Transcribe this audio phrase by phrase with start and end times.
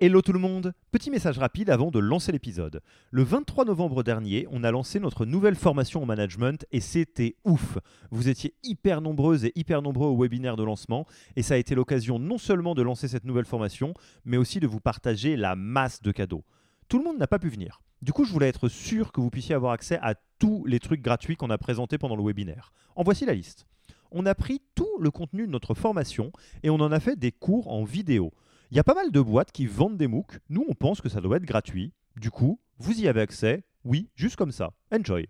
[0.00, 2.82] Hello tout le monde Petit message rapide avant de lancer l'épisode.
[3.10, 7.78] Le 23 novembre dernier, on a lancé notre nouvelle formation en management et c'était ouf
[8.12, 11.74] Vous étiez hyper nombreuses et hyper nombreux au webinaire de lancement et ça a été
[11.74, 13.92] l'occasion non seulement de lancer cette nouvelle formation,
[14.24, 16.44] mais aussi de vous partager la masse de cadeaux.
[16.86, 17.80] Tout le monde n'a pas pu venir.
[18.00, 21.02] Du coup, je voulais être sûr que vous puissiez avoir accès à tous les trucs
[21.02, 22.70] gratuits qu'on a présentés pendant le webinaire.
[22.94, 23.66] En voici la liste.
[24.12, 26.30] On a pris tout le contenu de notre formation
[26.62, 28.32] et on en a fait des cours en vidéo.
[28.70, 30.40] Il y a pas mal de boîtes qui vendent des MOOC.
[30.50, 31.94] Nous, on pense que ça doit être gratuit.
[32.16, 33.64] Du coup, vous y avez accès.
[33.82, 34.74] Oui, juste comme ça.
[34.92, 35.26] Enjoy.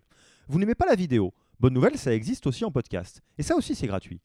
[0.49, 1.33] Vous n'aimez pas la vidéo?
[1.57, 3.21] Bonne nouvelle, ça existe aussi en podcast.
[3.37, 4.19] Et ça aussi, c'est gratuit.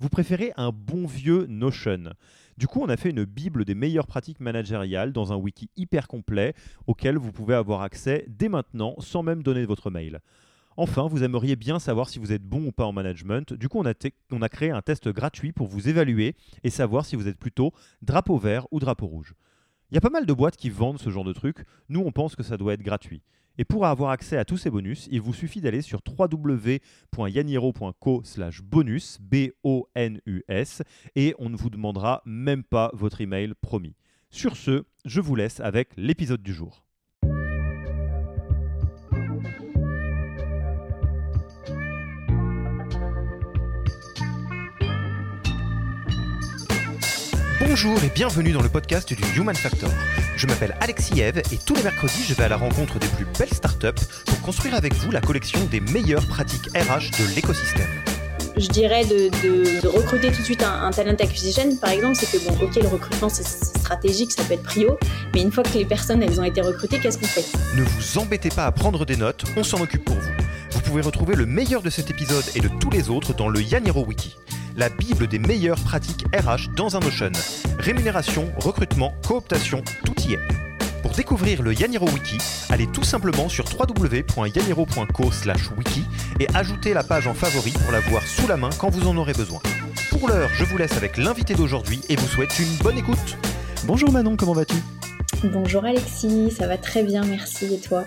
[0.00, 2.12] Vous préférez un bon vieux Notion?
[2.58, 6.06] Du coup, on a fait une bible des meilleures pratiques managériales dans un wiki hyper
[6.06, 6.52] complet
[6.86, 10.20] auquel vous pouvez avoir accès dès maintenant sans même donner votre mail.
[10.80, 13.52] Enfin, vous aimeriez bien savoir si vous êtes bon ou pas en management.
[13.52, 17.26] Du coup, on a, créé un test gratuit pour vous évaluer et savoir si vous
[17.26, 19.34] êtes plutôt drapeau vert ou drapeau rouge.
[19.90, 21.64] Il y a pas mal de boîtes qui vendent ce genre de trucs.
[21.88, 23.22] Nous, on pense que ça doit être gratuit.
[23.58, 28.22] Et pour avoir accès à tous ces bonus, il vous suffit d'aller sur www.yaniro.co
[28.62, 30.82] bonus, B-O-N-U-S,
[31.16, 33.96] et on ne vous demandera même pas votre email promis.
[34.30, 36.84] Sur ce, je vous laisse avec l'épisode du jour.
[47.60, 49.90] Bonjour et bienvenue dans le podcast du Human Factor.
[50.36, 53.26] Je m'appelle Alexis Eve et tous les mercredis, je vais à la rencontre des plus
[53.36, 57.88] belles startups pour construire avec vous la collection des meilleures pratiques RH de l'écosystème.
[58.56, 62.64] Je dirais de, recruter tout de suite un, talent acquisition, par exemple, c'est que bon,
[62.64, 64.96] ok, le recrutement c'est stratégique, ça peut être prio,
[65.34, 67.44] mais une fois que les personnes elles ont été recrutées, qu'est-ce qu'on fait?
[67.74, 70.32] Ne vous embêtez pas à prendre des notes, on s'en occupe pour vous.
[70.70, 73.60] Vous pouvez retrouver le meilleur de cet épisode et de tous les autres dans le
[73.60, 74.36] Yaniro Wiki
[74.78, 77.32] la Bible des meilleures pratiques RH dans un Notion.
[77.80, 80.38] Rémunération, recrutement, cooptation, tout y est.
[81.02, 82.38] Pour découvrir le Yaniro Wiki,
[82.70, 86.04] allez tout simplement sur www.yaniro.co/wiki
[86.38, 89.16] et ajoutez la page en favori pour la voir sous la main quand vous en
[89.16, 89.58] aurez besoin.
[90.10, 93.36] Pour l'heure, je vous laisse avec l'invité d'aujourd'hui et vous souhaite une bonne écoute.
[93.84, 94.76] Bonjour Manon, comment vas-tu?
[95.42, 98.04] Bonjour Alexis, ça va très bien, merci et toi?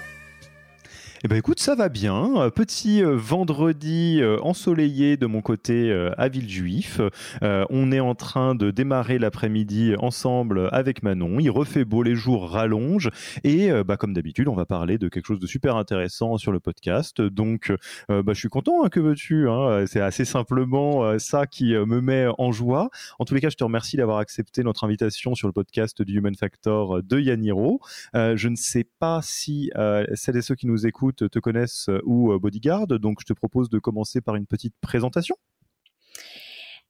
[1.24, 2.32] Eh ben écoute, ça va bien.
[2.38, 7.00] Euh, petit euh, vendredi euh, ensoleillé de mon côté à Villejuif.
[7.42, 11.40] on est en train de démarrer l'après-midi ensemble avec Manon.
[11.40, 13.12] Il refait beau, les jours rallongent
[13.44, 16.60] et bah, comme d'habitude, on va parler de quelque chose de super intéressant sur le
[16.60, 17.22] podcast.
[17.22, 17.72] Donc,
[18.10, 18.84] bah, je suis content.
[18.84, 19.86] Hein, que veux-tu hein.
[19.88, 22.90] C'est assez simplement ça qui me met en joie.
[23.20, 26.18] En tous les cas, je te remercie d'avoir accepté notre invitation sur le podcast du
[26.18, 27.80] Human Factor de Yaniro.
[28.14, 29.72] je ne sais pas si
[30.16, 32.88] celles et ceux qui nous écoutent te connaissent euh, ou euh, Bodyguard.
[32.88, 35.36] Donc, je te propose de commencer par une petite présentation.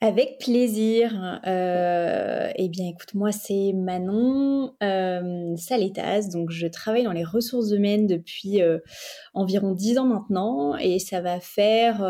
[0.03, 1.39] Avec plaisir.
[1.45, 6.29] Euh, eh bien, écoute, moi, c'est Manon euh, Saletas.
[6.33, 8.61] Donc, je travaille dans les ressources humaines depuis
[9.35, 10.75] environ dix ans maintenant.
[10.77, 12.03] Et ça va faire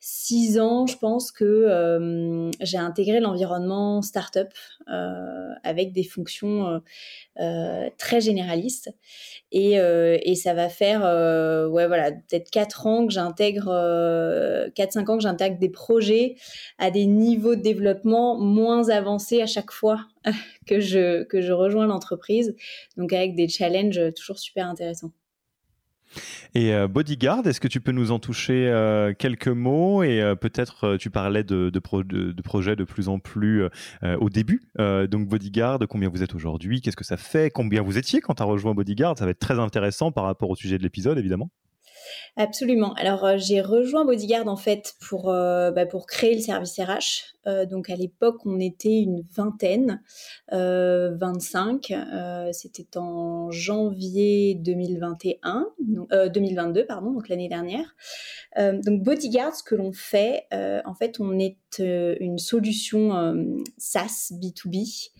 [0.00, 4.48] six ans, je pense, que j'ai intégré l'environnement startup
[4.86, 6.80] avec des fonctions
[7.98, 8.90] très généralistes.
[9.52, 11.02] Et, et, ça va faire,
[11.70, 16.36] ouais, voilà, peut-être quatre ans que j'intègre, quatre, cinq ans que j'intègre des projets
[16.78, 20.06] à des niveaux de développement moins avancés à chaque fois
[20.66, 22.56] que je, que je rejoins l'entreprise.
[22.96, 25.12] Donc avec des challenges toujours super intéressants.
[26.54, 30.34] Et euh, Bodyguard, est-ce que tu peux nous en toucher euh, quelques mots Et euh,
[30.34, 31.70] peut-être tu parlais de,
[32.42, 33.64] projets de plus en plus
[34.02, 34.62] au début.
[34.78, 38.42] donc Bodyguard, combien vous êtes aujourd'hui Qu'est-ce que ça fait Combien vous étiez quand tu
[38.42, 39.18] as rejoint Bodyguard?
[39.18, 41.50] Ça va être très intéressant par rapport au sujet de l'épisode, évidemment.
[42.36, 42.94] Absolument.
[42.94, 47.34] Alors euh, j'ai rejoint Bodyguard en fait pour euh, bah, créer le service RH.
[47.46, 50.02] Euh, donc à l'époque on était une vingtaine,
[50.52, 51.92] 25.
[52.52, 55.66] C'était en janvier 2021,
[56.32, 57.94] 2022 pardon, donc l'année dernière.
[58.56, 63.34] donc Bodyguard, ce que l'on fait, en fait on est une solution
[63.78, 65.10] SaaS B2B.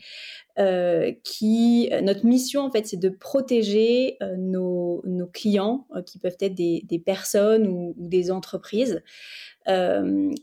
[0.61, 5.01] Euh, qui euh, notre mission en fait c'est de protéger euh, nos,
[5.33, 9.03] clients qui peuvent être des, personnes ou, des entreprises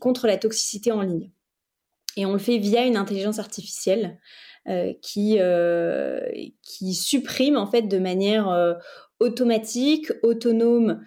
[0.00, 1.30] contre la toxicité en ligne.
[2.16, 4.18] Et on le fait via une intelligence artificielle
[5.02, 5.38] qui
[6.62, 8.78] qui supprime en fait de manière
[9.20, 11.04] automatique autonome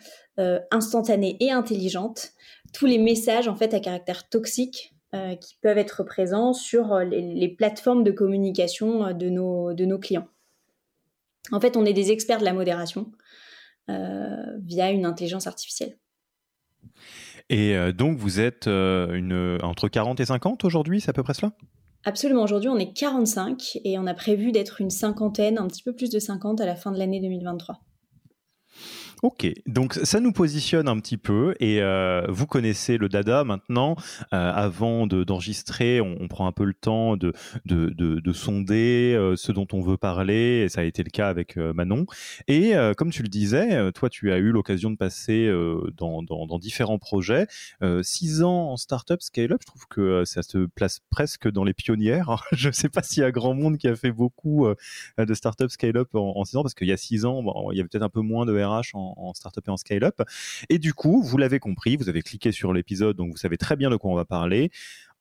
[0.69, 2.33] instantanée et intelligente
[2.73, 7.03] tous les messages en fait à caractère toxique euh, qui peuvent être présents sur euh,
[7.03, 10.29] les, plateformes de communication euh, de nos, de nos clients.
[11.51, 13.11] En fait, on est des experts de la modération
[13.89, 15.97] via une intelligence artificielle.
[17.49, 21.51] Et donc, vous êtes une, entre 40 et 50 aujourd'hui, c'est à peu près cela?
[22.05, 25.93] Absolument, aujourd'hui on est 45 et on a prévu d'être une cinquantaine, un petit peu
[25.93, 27.81] plus de 50 à la fin de l'année 2023.
[29.23, 33.95] Ok, donc ça nous positionne un petit peu et euh, vous connaissez le dada maintenant.
[34.33, 37.31] Euh, avant d'enregistrer, on, prend un peu le temps de,
[37.65, 41.29] de, de, sonder euh, ce dont on veut parler et ça a été le cas
[41.29, 42.07] avec Manon.
[42.47, 45.51] Et comme tu le disais, toi tu as eu l'occasion de passer
[45.97, 47.45] dans, dans, dans, différents projets.
[48.01, 52.43] six ans en startup scale-up, je trouve que ça se place presque dans les pionnières.
[52.53, 54.67] je ne sais pas s'il y a grand monde qui a fait beaucoup
[55.19, 57.77] de startup scale-up en, en, six ans parce qu'il y a six ans, bon, il
[57.77, 60.21] y avait peut-être un peu moins de RH en, en, startup et en scale-up.
[60.69, 63.75] Et du coup, vous l'avez compris, vous avez cliqué sur l'épisode, donc vous savez très
[63.75, 64.71] bien de quoi on va parler.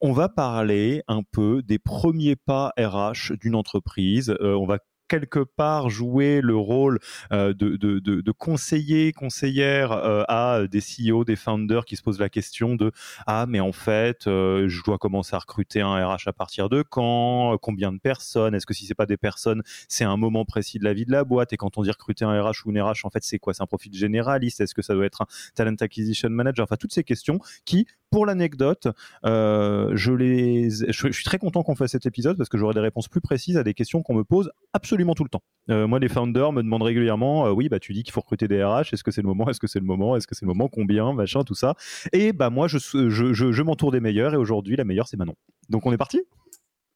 [0.01, 4.35] On va parler un peu des premiers pas RH d'une entreprise.
[4.41, 4.79] Euh, on va
[5.11, 7.01] quelque part jouer le rôle
[7.33, 12.77] euh, de, conseiller, conseillère euh, à des CEO, des founders qui se posent la question
[12.77, 12.93] de
[13.27, 16.83] ah mais en fait euh, je dois commencer à recruter un RH à partir de
[16.83, 20.79] quand, combien de personnes, est-ce que si c'est pas des personnes c'est un moment précis
[20.79, 21.53] de la vie de la boîte?
[21.53, 23.65] Et quand on dit recruter un RH ou une RH en fait c'est quoi, c'est
[23.65, 27.05] un profil généraliste, est-ce que ça doit être un talent acquisition manager, enfin toutes ces
[27.05, 28.89] questions qui pour l'anecdote,
[29.25, 32.81] je les, je, je suis très content qu'on fasse cet épisode parce que j'aurai des
[32.81, 35.43] réponses plus précises à des questions qu'on me pose absolument tout le temps.
[35.69, 38.49] Euh, moi, les founders me demandent régulièrement, euh, oui, bah tu dis qu'il faut recruter
[38.49, 40.45] des RH, est-ce que c'est le moment, est-ce que c'est le moment, est-ce que c'est
[40.45, 41.75] le moment, combien, machin, tout ça.
[42.13, 45.35] Et bah moi, je, je, je, m'entoure des meilleurs et aujourd'hui, la meilleure, c'est Manon.
[45.69, 46.23] Donc on est parti?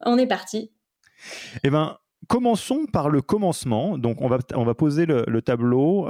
[0.00, 0.72] On est parti.
[1.62, 3.98] Eh ben, commençons par le commencement.
[3.98, 6.08] Donc on va, on va poser le, tableau.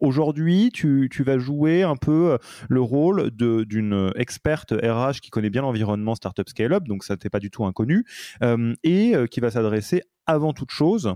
[0.00, 5.62] Aujourd'hui, tu, vas jouer un peu euh, le rôle d'une experte RH qui connaît bien
[5.62, 8.04] l'environnement Startup Scale-up, donc ça t'est pas du tout inconnu,
[8.42, 11.14] euh, et euh, qui va s'adresser avant toute chose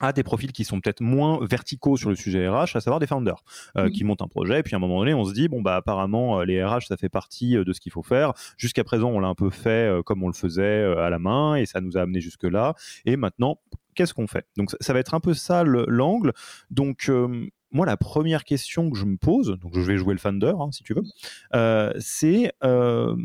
[0.00, 3.06] à des profils qui sont peut-être moins verticaux sur le sujet RH, à savoir des
[3.06, 3.42] founders
[3.94, 5.76] qui montent un projet, et puis à un moment donné, on se dit bon bah
[5.76, 8.34] apparemment les RH ça fait partie de ce qu'il faut faire.
[8.58, 11.64] Jusqu'à présent, on l'a un peu fait comme on le faisait à la main, et
[11.64, 12.74] ça nous a amené jusque là.
[13.06, 13.58] Et maintenant,
[13.94, 14.46] qu'est-ce qu'on fait?
[14.58, 16.34] Donc ça, va être un peu ça l'angle.
[16.70, 17.10] Donc
[17.72, 20.70] moi, la première question que je me pose, donc je vais jouer le founder, hein,
[20.72, 21.02] si tu veux,
[21.54, 23.16] euh, c'est euh,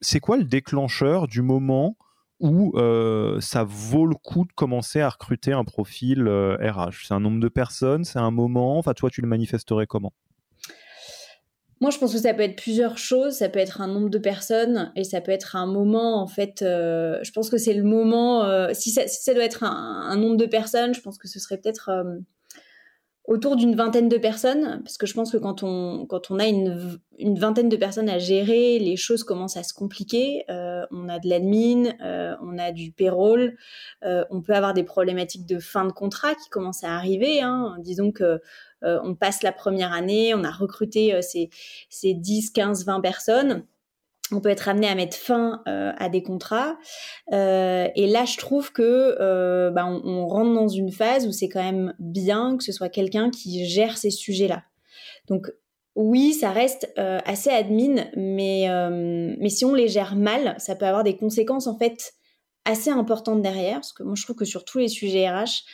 [0.00, 1.96] c'est quoi le déclencheur du moment
[2.40, 7.18] où euh, ça vaut le coup de commencer à recruter un profil RH C'est un
[7.18, 10.12] nombre de personnes C'est un moment Enfin, toi, tu le manifesterais comment?
[11.80, 13.34] Moi, je pense que ça peut être plusieurs choses.
[13.34, 16.22] Ça peut être un nombre de personnes et ça peut être un moment.
[16.22, 18.72] En fait, je pense que c'est le moment.
[18.72, 21.90] si, ça, doit être un, nombre de personnes, je pense que ce serait peut-être
[23.28, 26.46] autour d'une vingtaine de personnes, parce que je pense que quand on, quand on a
[26.46, 30.44] une, une vingtaine de personnes à gérer, les choses commencent à se compliquer.
[30.48, 33.54] Euh, on a de l'admin, euh, on a du payroll,
[34.02, 37.42] euh, on peut avoir des problématiques de fin de contrat qui commencent à arriver.
[37.42, 37.76] Hein.
[37.80, 38.40] Disons que
[38.80, 41.50] on passe la première année, on a recruté ces,
[41.90, 43.64] ces 10, 15, 20 personnes
[44.32, 46.76] on peut être amené à mettre fin euh, à des contrats.
[47.32, 51.48] Euh, et là, je trouve que euh, bah, on, rentre dans une phase où c'est
[51.48, 54.64] quand même bien que ce soit quelqu'un qui gère ces sujets-là.
[55.28, 55.50] Donc
[55.94, 58.68] oui, ça reste assez admin, mais,
[59.38, 62.14] mais si on les gère mal, ça peut avoir des conséquences en fait
[62.64, 63.76] assez importantes derrière.
[63.76, 65.64] Parce que moi, je trouve que sur tous les sujets RH,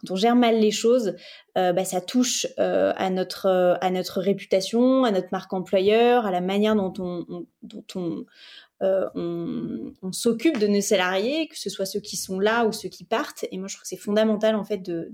[0.00, 1.14] quand on gère mal les choses,
[1.58, 6.26] euh, bah, ça touche euh, à, notre, euh, à notre réputation, à notre marque employeur,
[6.26, 8.24] à la manière dont on, dont on,
[10.12, 13.44] s'occupe de nos salariés, que ce soit ceux qui sont là ou ceux qui partent.
[13.50, 15.10] Et moi, je trouve que c'est fondamental en fait de,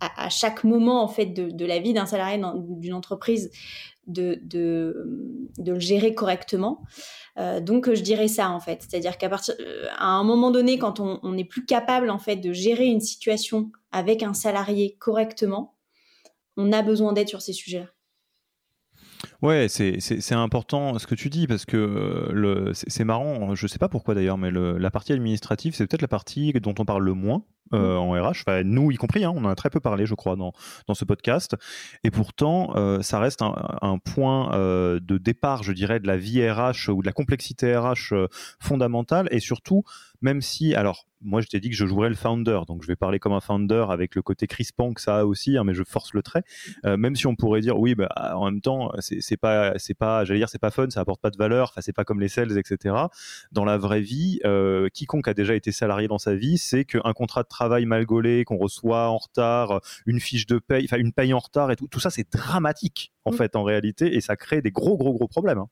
[0.00, 3.50] à, chaque moment en fait de, la vie d'un salarié d'une entreprise
[4.06, 6.82] de, de, le gérer correctement.
[7.62, 9.54] Donc je dirais ça en fait, c'est-à-dire qu'à partir
[9.96, 13.72] à un moment donné, quand on n'est plus capable en fait de gérer une situation
[13.92, 15.76] avec un salarié correctement,
[16.56, 17.88] on a besoin d'aide sur ces sujets-là.
[19.42, 23.88] Ouais, c'est important ce que tu dis parce que euh, c'est marrant, je sais pas
[23.88, 27.44] pourquoi d'ailleurs, mais la partie administrative, c'est peut-être la partie dont on parle le moins
[27.72, 27.98] euh, mmh.
[27.98, 30.36] en RH, enfin, nous y compris, hein, on en a très peu parlé, je crois,
[30.36, 30.52] dans,
[30.86, 31.56] dans ce podcast.
[32.04, 36.48] Et pourtant, euh, ça reste un, un point de départ, je dirais, de la vie
[36.48, 38.14] RH ou de la complexité RH
[38.60, 39.84] fondamentale et surtout
[40.20, 42.96] même si, alors, moi, je t'ai dit que je jouerais le founder, donc je vais
[42.96, 45.82] parler comme un founder avec le côté crispant que ça a aussi, hein, mais je
[45.82, 46.42] force le trait.
[46.84, 50.24] Euh, même si on pourrait dire, oui, bah, en même temps, c'est pas, c'est pas,
[50.24, 52.28] j'allais dire, c'est pas fun, ça apporte pas de valeur, enfin, c'est pas comme les
[52.28, 52.94] sales, etc.
[53.52, 57.12] Dans la vraie vie, euh, quiconque a déjà été salarié dans sa vie, c'est qu'un
[57.12, 61.12] contrat de travail mal gaulé, qu'on reçoit en retard, une fiche de paye, enfin, une
[61.12, 64.36] paye en retard et tout, tout ça, c'est dramatique, en fait, en réalité, et ça
[64.36, 65.58] crée des gros, gros, gros problèmes.
[65.58, 65.68] Hein.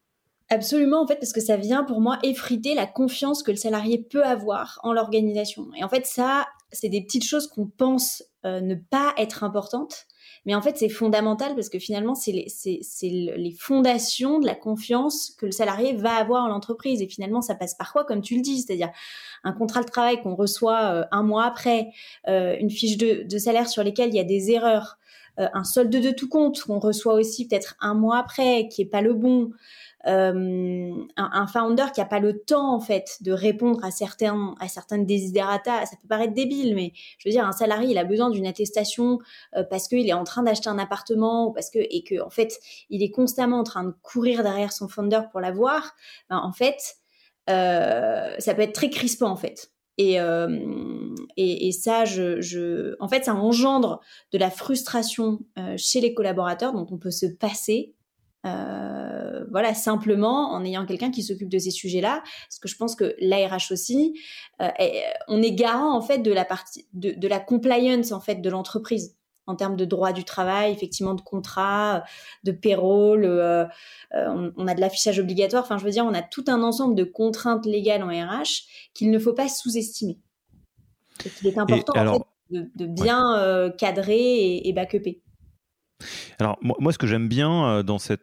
[0.48, 3.98] Absolument, en fait, parce que ça vient pour moi effriter la confiance que le salarié
[3.98, 5.68] peut avoir en l'organisation.
[5.76, 10.06] Et en fait, ça, c'est des petites choses qu'on pense ne pas être importantes,
[10.46, 15.44] mais en fait, c'est fondamental parce que finalement, c'est les, fondations de la confiance que
[15.44, 17.02] le salarié va avoir en l'entreprise.
[17.02, 18.62] Et finalement, ça passe par quoi, comme tu le dis?
[18.62, 18.90] C'est-à-dire
[19.42, 21.88] un contrat de travail qu'on reçoit euh, un mois après,
[22.28, 24.98] euh, une fiche de, salaire sur lesquelles il y a des erreurs,
[25.40, 28.86] euh, un solde de tout compte qu'on reçoit aussi peut-être un mois après, qui est
[28.86, 29.50] pas le bon.
[30.06, 34.54] Euh, un, un, founder qui a pas le temps en fait de répondre à certains
[34.60, 38.04] à certaines desiderata, ça peut paraître débile, mais je veux dire un salarié il a
[38.04, 39.18] besoin d'une attestation
[39.56, 42.56] euh, parce qu'il est en train d'acheter un appartement parce que et que en fait
[42.88, 45.96] il est constamment en train de courir derrière son founder pour l'avoir.
[46.30, 46.78] Ben, en fait
[47.50, 49.72] euh, ça peut être très crispant en fait.
[49.98, 55.40] Et, euh, et, ça, je, en fait, ça engendre de la frustration
[55.78, 57.95] chez les collaborateurs dont on peut se passer
[58.44, 62.94] euh, voilà, simplement en ayant quelqu'un qui s'occupe de ces sujets-là, parce que je pense
[62.94, 64.18] que l'ARH aussi,
[64.62, 64.68] euh,
[65.28, 69.16] on est garant en fait de la partie de, la compliance en fait de l'entreprise
[69.48, 72.02] en termes de droit du travail, effectivement de contrat,
[72.42, 73.64] de payroll, euh,
[74.12, 75.62] on, a de l'affichage obligatoire.
[75.62, 79.12] Enfin, je veux dire, on a tout un ensemble de contraintes légales en RH qu'il
[79.12, 80.18] ne faut pas sous-estimer.
[81.42, 85.22] Il est important en fait, de, bien cadrer et, et backuper.
[86.38, 87.82] Alors moi, ce que j'aime bien euh,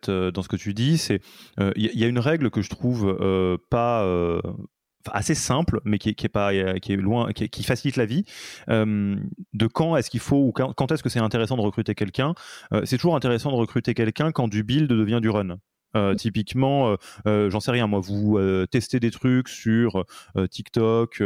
[0.09, 1.21] euh, dans ce que tu dis, c'est
[1.57, 3.17] il euh, y, a une règle que je trouve
[3.69, 4.05] pas
[5.11, 6.15] assez simple, mais qui,
[7.63, 8.25] facilite la vie.
[8.67, 12.35] de quand est-ce qu'il faut ou quand, est-ce que c'est intéressant de recruter quelqu'un?
[12.83, 15.57] C'est toujours intéressant de recruter quelqu'un quand du build devient du run.
[15.95, 16.95] Euh, typiquement, euh,
[17.27, 18.39] euh, j'en sais rien, moi, vous
[18.71, 20.05] testez des trucs sur
[20.49, 21.21] TikTok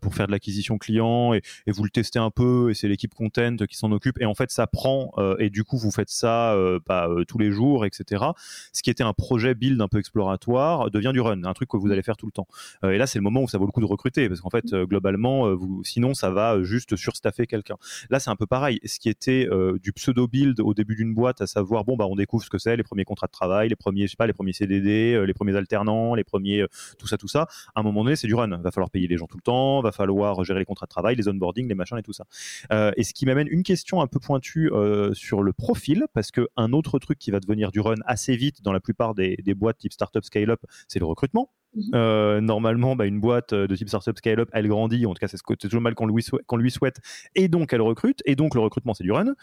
[0.00, 3.56] pour faire de l'acquisition client et, vous le testez un peu et c'est l'équipe content
[3.68, 7.08] qui s'en occupe et en fait ça prend et du coup vous faites ça bah,
[7.28, 8.24] tous les jours, etc.
[8.72, 11.76] Ce qui était un projet build un peu exploratoire devient du run, un truc que
[11.76, 12.48] vous allez faire tout le temps.
[12.82, 14.66] et là c'est le moment où ça vaut le coup de recruter parce qu'en fait
[14.74, 17.76] globalement, vous, sinon ça va juste surstaffer quelqu'un.
[18.10, 18.80] Là c'est un peu pareil.
[18.84, 19.48] Ce qui était
[19.82, 22.58] du pseudo build au début d'une boîte, à savoir bon bah on découvre ce que
[22.58, 25.34] c'est, les premiers contrats de travail, les premiers sais pas, les premiers CDD, euh, les
[25.34, 27.46] premiers alternants, les premiers, euh, tout ça, tout ça.
[27.74, 28.48] À un moment donné, c'est du run.
[28.48, 31.16] Va falloir payer les gens tout le temps, va falloir gérer les contrats de travail,
[31.16, 32.24] les onboarding, les machins et tout ça.
[32.72, 34.70] Euh, et ce qui m'amène une question un peu pointue
[35.12, 38.62] sur le profil, parce que un autre truc qui va devenir du run assez vite
[38.62, 41.50] dans la plupart des, des boîtes type startup scale-up, c'est le recrutement.
[41.74, 41.90] Mhm.
[41.94, 45.06] Euh, normalement, bah, une boîte euh, de type startup scale-up, elle grandit.
[45.06, 46.98] En tout cas, c'est toujours mal qu'on lui, qu'on lui souhaite.
[47.34, 48.22] Et donc, elle recrute.
[48.24, 49.24] Et donc, le recrutement, c'est du run.
[49.24, 49.34] Mhm.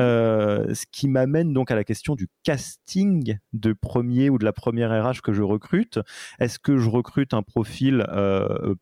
[0.00, 4.52] Euh, ce qui m'amène donc à la question du casting de premier ou de la
[4.52, 5.98] première RH que je recrute.
[6.38, 8.04] Est-ce que je recrute un profil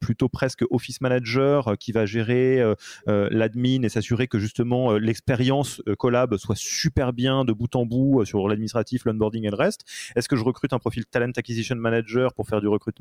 [0.00, 2.62] plutôt presque office manager qui va gérer
[3.06, 8.49] l'admin et s'assurer que justement l'expérience collab soit super bien de bout en bout sur
[8.49, 9.85] l'administratif, l'onboarding et le reste?
[10.16, 12.91] Est-ce que je recrute un profil talent acquisition manager pour faire du recrutement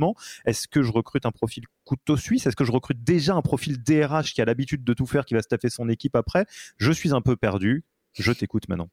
[0.45, 2.45] est-ce que je recrute un profil couteau suisse?
[2.45, 5.33] Est-ce que je recrute déjà un profil DRH qui a l'habitude de tout faire, qui
[5.33, 6.45] va staffer son équipe après?
[6.77, 7.83] Je suis un peu perdu.
[8.13, 8.89] Je t'écoute maintenant.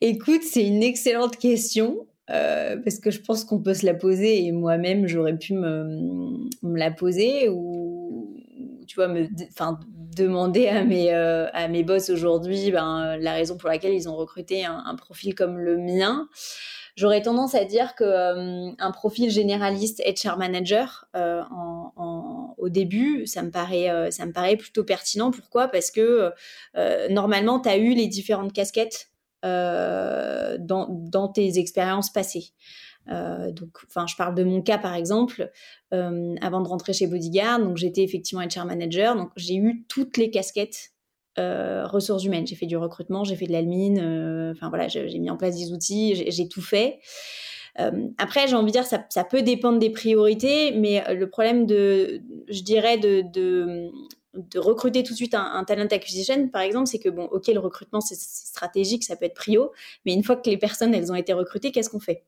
[0.00, 2.06] Écoute, c'est une excellente question.
[2.28, 6.48] Euh, parce que je pense qu'on peut se la poser et moi-même j'aurais pu me,
[6.76, 8.36] la poser ou
[8.88, 9.28] tu vois me
[10.16, 14.16] demander à mes euh, à mes boss aujourd'hui ben, la raison pour laquelle ils ont
[14.16, 16.28] recruté un profil comme le mien
[16.96, 21.42] J'aurais tendance à dire que euh, un profil généraliste HR manager euh,
[22.56, 25.30] au début, ça me paraît euh, ça me paraît plutôt pertinent.
[25.30, 25.68] Pourquoi?
[25.68, 26.32] Parce que
[27.10, 29.10] normalement, tu as eu les différentes casquettes
[29.42, 32.54] dans, dans tes expériences passées.
[33.06, 35.50] Donc, enfin, je parle de mon cas par exemple.
[35.92, 40.30] Avant de rentrer chez Bodyguard, donc j'étais effectivement HR manager, donc j'ai eu toutes les
[40.30, 40.95] casquettes
[41.38, 42.46] euh, ressources humaines.
[42.46, 45.56] J'ai fait du recrutement, j'ai fait de l'almine, euh, enfin voilà, j'ai mis en place
[45.56, 47.00] des outils, j'ai tout fait.
[47.78, 51.66] Euh, après, j'ai envie de dire, ça, ça, peut dépendre des priorités, mais le problème
[51.66, 53.90] de, je dirais, de, de,
[54.32, 57.48] de recruter tout de suite un, un, talent acquisition, par exemple, c'est que, bon, ok,
[57.48, 59.72] le recrutement, c'est stratégique, ça peut être prio,
[60.06, 62.24] mais une fois que les personnes, elles ont été recrutées, qu'est-ce qu'on fait?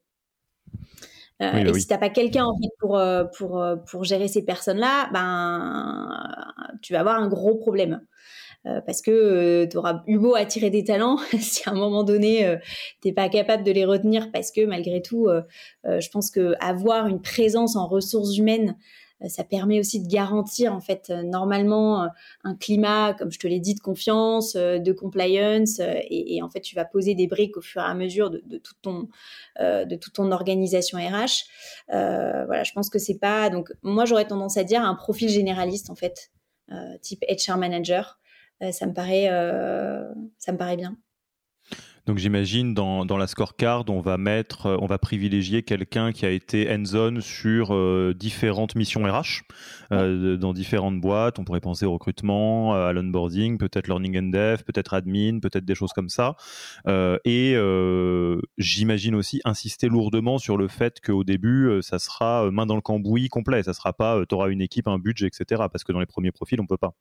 [1.41, 3.01] Euh, et si t'as pas quelqu'un en fait pour
[3.39, 6.11] pour pour gérer ces personnes-là, ben
[6.83, 8.03] tu vas avoir un gros problème.
[8.67, 12.03] Euh, parce que euh, tu auras eu beau attirer des talents, si à un moment
[12.03, 12.57] donné euh,
[13.01, 15.29] t'es pas capable de les retenir, parce que malgré tout,
[15.85, 18.77] je pense que avoir une présence en ressources humaines
[19.27, 22.09] ça permet aussi de garantir en fait normalement
[22.45, 26.77] un climat, comme je te l'ai dit, de confiance, de compliance, et, en fait tu
[26.77, 31.47] vas poser des briques au fur et à mesure de, toute ton organisation RH.
[31.89, 35.91] voilà, je pense que c'est pas donc moi j'aurais tendance à dire un profil généraliste
[35.91, 36.31] en fait,
[37.03, 38.28] type HR manager, euh,
[38.73, 40.97] ça me paraît, euh, ça me paraît bien.
[42.09, 46.25] Donc j'imagine dans, dans, la scorecard, on va mettre, euh, on va privilégier quelqu'un qui
[46.25, 49.43] a été hands-on sur euh, différentes missions RH
[49.93, 51.39] euh, dans différentes boîtes.
[51.39, 55.75] On pourrait penser au recrutement, à l'onboarding, peut-être learning and dev, peut-être admin, peut-être des
[55.75, 56.37] choses comme ça.
[56.87, 57.57] et
[58.57, 63.29] j'imagine aussi insister lourdement sur le fait qu'au début, ça sera main dans le cambouis
[63.29, 63.63] complet.
[63.63, 65.65] Ça sera pas, tu auras une équipe, un budget, etc.
[65.71, 66.95] Parce que dans les premiers profils, on peut pas.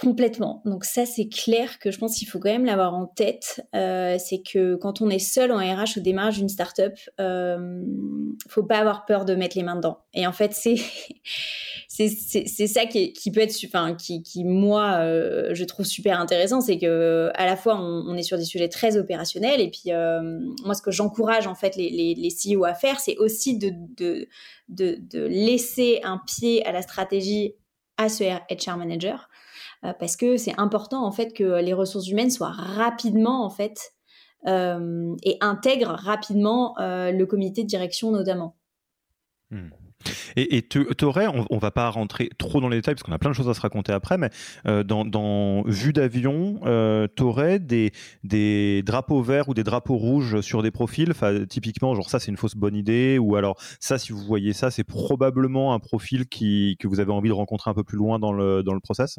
[0.00, 0.62] Complètement.
[0.64, 3.66] Donc ça, c'est clair que je pense qu'il faut quand même l'avoir en tête.
[3.74, 7.82] Euh, c'est que quand on est seul en RH au démarrage d'une startup, euh,
[8.48, 9.98] faut pas avoir peur de mettre les mains dedans.
[10.14, 10.76] Et en fait, c'est
[11.88, 16.78] c'est ça qui, peut être, enfin, qui, qui moi, euh, je trouve super intéressant, c'est
[16.78, 20.74] que à la fois on, est sur des sujets très opérationnels, et puis euh, moi,
[20.74, 24.28] ce que j'encourage en fait les, les, les, CEO à faire, c'est aussi de, de,
[24.68, 27.54] de, de laisser un pied à la stratégie
[27.96, 29.28] à ce HR manager
[29.82, 33.92] parce que c'est important en fait que les ressources humaines soient rapidement en fait
[34.46, 38.56] euh, et intègrent rapidement euh, le comité de direction notamment.
[39.50, 39.70] Hmm.
[40.36, 43.18] Et tu aurais, on, ne va pas rentrer trop dans les détails parce qu'on a
[43.18, 44.30] plein de choses à se raconter après, mais
[44.84, 46.60] dans, vue d'avion,
[47.16, 47.90] tu aurais des,
[48.22, 51.12] des, drapeaux verts ou des drapeaux rouges sur des profils?
[51.48, 54.70] Typiquement, genre ça c'est une fausse bonne idée, ou alors ça, si vous voyez ça,
[54.70, 58.20] c'est probablement un profil qui, que vous avez envie de rencontrer un peu plus loin
[58.20, 59.18] dans le, dans le process?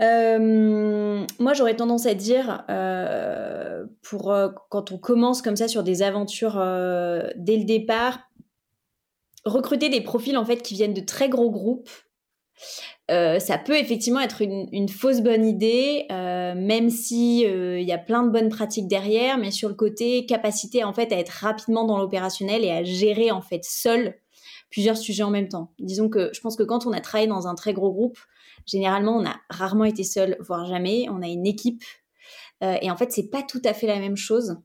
[0.00, 5.82] Euh, moi, j'aurais tendance à dire, euh, pour euh, quand on commence comme ça sur
[5.82, 6.54] des aventures
[7.36, 8.20] dès le départ,
[9.44, 11.90] recruter des profils en fait qui viennent de très gros groupes.
[13.08, 18.30] ça peut effectivement être une, fausse bonne idée, même si il y a plein de
[18.30, 22.64] bonnes pratiques derrière, mais sur le côté capacité en fait à être rapidement dans l'opérationnel
[22.64, 24.16] et à gérer en fait seul
[24.68, 25.72] plusieurs sujets en même temps.
[25.78, 28.18] Disons que je pense que quand on a travaillé dans un très gros groupe,
[28.66, 31.06] Généralement, on a rarement été seul, voire jamais.
[31.08, 31.82] On a une équipe.
[32.62, 34.56] Euh, et en fait, c'est pas tout à fait la même chose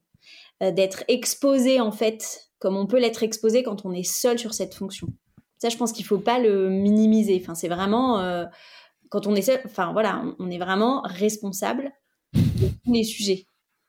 [0.63, 4.53] euh, d'être exposé, en fait, comme on peut l'être exposé quand on est seul sur
[4.53, 5.07] cette fonction.
[5.59, 7.39] Ça, je pense qu'il faut pas le minimiser.
[7.41, 8.45] Enfin, c'est vraiment euh,
[9.09, 9.61] quand on est seul.
[9.65, 11.91] Enfin, voilà, on est vraiment responsable
[12.33, 13.45] de tous les sujets.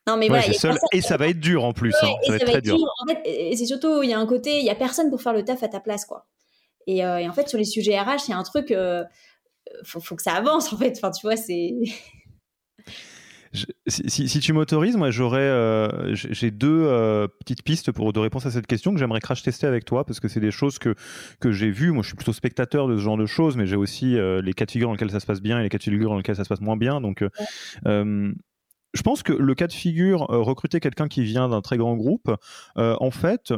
[0.07, 1.95] Non, mais voilà, seul, et ça va être dur en plus.
[2.03, 2.09] Hein.
[2.25, 2.75] ça, va être très dur.
[2.75, 5.23] En fait, et c'est surtout, il y a un côté, il y a personne pour
[5.23, 6.27] faire le taf à ta place, quoi.
[6.89, 8.75] Et, et en fait, sur les sujets RH, il y a un truc,
[9.85, 10.95] faut, faut que ça avance en fait.
[10.97, 11.75] Enfin, tu vois, c'est.
[13.87, 18.51] si, tu m'autorises, moi j'aurais, euh, j'ai deux euh, petites pistes pour de réponse à
[18.51, 20.95] cette question que j'aimerais crash tester avec toi parce que c'est des choses que
[21.41, 21.93] que j'ai vues.
[21.93, 24.55] Moi, je suis plutôt spectateur de ce genre de choses, mais j'ai aussi euh, les
[24.55, 26.17] cas de figure dans lesquels ça se passe bien et les cas de figure dans
[26.17, 27.01] lesquels ça se passe moins bien.
[27.01, 27.25] Donc,
[27.85, 32.31] je pense que le cas de figure recruter quelqu'un qui vient d'un très grand groupe,
[32.77, 33.53] en fait,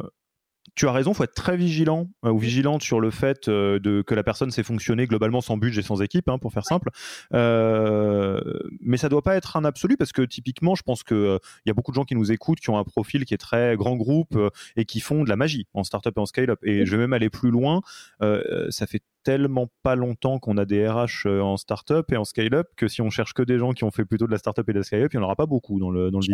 [0.75, 4.03] tu as raison, faut être très vigilant euh, ou vigilante sur le fait euh, de,
[4.03, 6.91] que la personne sait fonctionner globalement sans budget, sans équipe, hein, pour faire simple.
[7.33, 8.41] Euh,
[8.81, 11.71] mais ça doit pas être un absolu parce que typiquement, je pense que il y
[11.71, 13.97] a beaucoup de gens qui nous écoutent, qui ont un profil qui est très grand
[13.97, 14.39] groupe
[14.77, 16.59] et qui font de la magie en startup et en scale-up.
[16.65, 17.81] Et je vais même aller plus loin.
[18.21, 22.89] ça fait tellement pas longtemps qu'on a des RH en startup et en scale-up que
[22.89, 24.79] si on cherche que des gens qui ont fait plutôt de la startup et de
[24.79, 26.25] la scale-up, il n'y en aura pas beaucoup dans le, dans le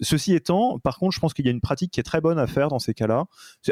[0.00, 2.38] ceci étant, par contre, je pense qu'il y a une pratique qui est très bonne
[2.38, 3.24] à faire dans ces cas-là.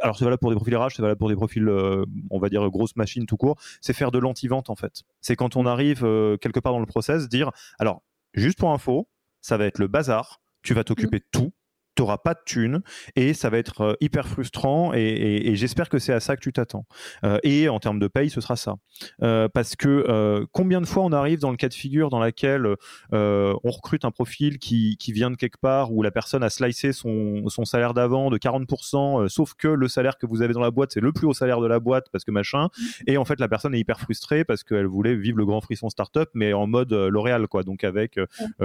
[0.03, 2.49] Alors, c'est valable pour des profils RH, c'est valable pour des profils, euh, on va
[2.49, 3.57] dire, grosses machines tout court.
[3.81, 5.03] C'est faire de l'anti-vente, en fait.
[5.21, 8.03] C'est quand on arrive euh, quelque part dans le process, dire, alors,
[8.35, 9.09] juste pour info,
[9.41, 11.53] ça va être le bazar, tu vas t'occuper de tout,
[11.95, 12.83] tu n'auras pas de thunes
[13.17, 16.53] et ça va être euh, hyper frustrant et, j'espère que c'est à ça que tu
[16.53, 16.87] t'attends.
[17.25, 18.77] Euh, et en termes de paye, ce sera ça.
[19.23, 22.67] Euh, parce que combien de fois on arrive dans le cas de figure dans laquelle
[23.13, 27.49] on recrute un profil qui, vient de quelque part où la personne a slicé son,
[27.49, 30.93] son salaire d'avant de 40%, sauf que le salaire que vous avez dans la boîte,
[30.93, 32.65] c'est le plus haut salaire de la boîte parce que machin.
[32.67, 32.85] Mmh.
[33.09, 35.91] Et en fait, la personne est hyper frustrée parce qu'elle voulait vivre le grand frisson
[35.91, 37.63] startup, mais en mode L'Oréal, quoi.
[37.63, 38.19] Donc avec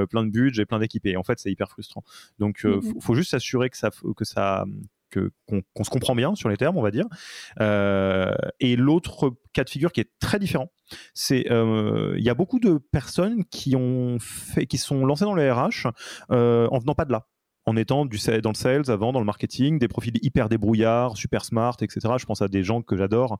[0.09, 1.11] plein de budget, plein d'équipés.
[1.11, 2.03] Et en fait, c'est hyper frustrant.
[2.39, 4.65] Donc, il mmh faut juste s'assurer que ça, que ça,
[5.13, 7.05] qu'on, se comprend bien sur les termes, on va dire.
[7.59, 10.71] Euh, et l'autre cas de figure qui est très différent,
[11.13, 15.33] c'est euh, il y a beaucoup de personnes qui ont fait, qui sont lancées dans
[15.33, 15.87] le RH
[16.31, 17.27] euh, en venant pas de là
[17.65, 21.43] en étant du, dans le sales avant, dans le marketing, des profils hyper débrouillards, super
[21.43, 22.13] smart, etc.
[22.17, 23.39] Je pense à des gens que j'adore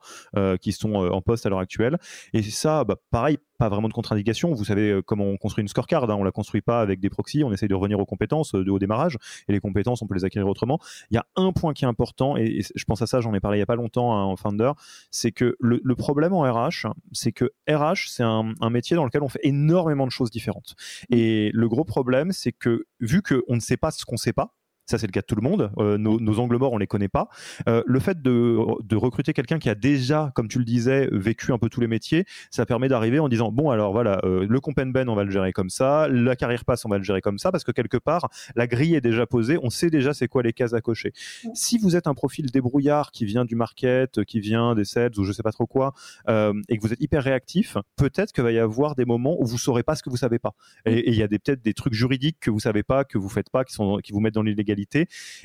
[0.60, 1.96] qui sont en poste à l'heure actuelle.
[2.34, 4.52] Et ça, bah, pareil, pas vraiment de contre-indication.
[4.54, 6.08] Vous savez euh, comment on construit une scorecard.
[6.08, 6.16] Hein.
[6.18, 7.44] On la construit pas avec des proxys.
[7.44, 9.18] On essaye de revenir aux compétences euh, de haut démarrage.
[9.48, 10.78] Et les compétences, on peut les acquérir autrement.
[11.10, 13.40] Il y a un point qui est important, et, je pense à ça, j'en ai
[13.40, 14.72] parlé il y a pas longtemps hein, en Founder,
[15.10, 19.28] c'est que le, problème en RH, c'est que RH, c'est un, métier dans lequel on
[19.28, 20.76] fait énormément de choses différentes.
[21.10, 24.54] Et le gros problème, c'est que vu qu'on ne sait pas ce qu'on sait pas,
[24.88, 25.70] Ça, c'est le cas de tout le monde.
[25.76, 27.28] Nos, angles morts, on les connaît pas.
[27.66, 31.58] le fait de, de recruter quelqu'un qui a déjà, comme tu le disais, vécu un
[31.58, 35.14] peu tous les métiers, ça permet d'arriver en disant bon alors voilà, le ben on
[35.14, 37.64] va le gérer comme ça, la carrière passe on va le gérer comme ça parce
[37.64, 40.74] que quelque part la grille est déjà posée, on sait déjà c'est quoi les cases
[40.74, 41.12] à cocher.
[41.54, 45.24] Si vous êtes un profil débrouillard qui vient du market, qui vient des sales ou
[45.24, 45.92] je sais pas trop quoi,
[46.28, 49.46] euh, et que vous êtes hyper réactif, peut-être qu'il va y avoir des moments où
[49.46, 50.54] vous saurez pas ce que vous savez pas.
[50.84, 53.50] Et il y a peut-être des trucs juridiques que vous savez pas, que vous faites
[53.50, 54.77] pas, qui sont qui vous mettent dans l'illégalité.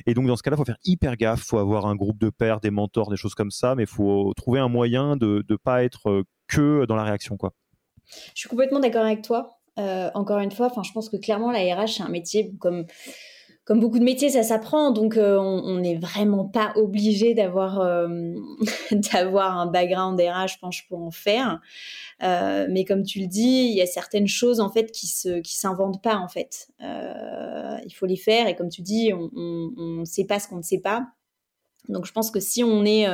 [0.06, 2.60] Et donc dans ce cas-là, faut faire hyper gaffe, faut avoir un groupe de pairs,
[2.60, 5.84] des mentors, des choses comme ça, mais il faut trouver un moyen de ne pas
[5.84, 7.52] être euh, que dans la réaction quoi.
[8.34, 9.58] Je suis complètement d'accord avec toi.
[9.78, 12.84] Euh, encore une fois, je pense que clairement la RH c'est un métier comme
[13.64, 18.08] comme beaucoup de métiers, ça s'apprend, donc euh, on n'est vraiment pas obligé d'avoir euh,
[19.14, 21.60] un background RH, je pense, pour en faire.
[22.22, 25.40] Euh, mais comme tu le dis, il y a certaines choses en fait qui se
[25.40, 26.68] qui s'inventent pas en fait.
[26.80, 30.62] il faut les faire et comme tu dis, on ne sait pas ce qu'on ne
[30.62, 31.06] sait pas.
[31.88, 33.06] Donc je pense que si on est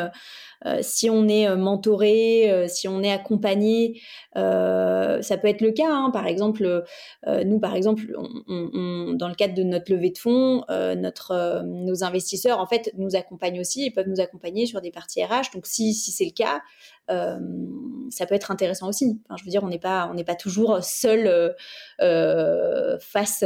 [0.67, 4.01] euh, si on est euh, mentoré, euh, si on est accompagné,
[4.35, 5.91] ça peut être le cas.
[5.91, 6.11] Hein.
[6.13, 6.85] Par exemple,
[7.27, 8.13] nous, par exemple,
[8.49, 13.61] dans le cadre de notre levée de fonds, notre, nos investisseurs, en fait, nous accompagnent
[13.61, 15.53] aussi et peuvent nous accompagner sur des parties RH.
[15.55, 16.63] Donc, si, si c'est le cas,
[17.09, 19.21] ça peut être intéressant aussi.
[19.37, 21.55] Je veux dire, on n'est pas, on n'est pas toujours seul
[21.99, 23.45] face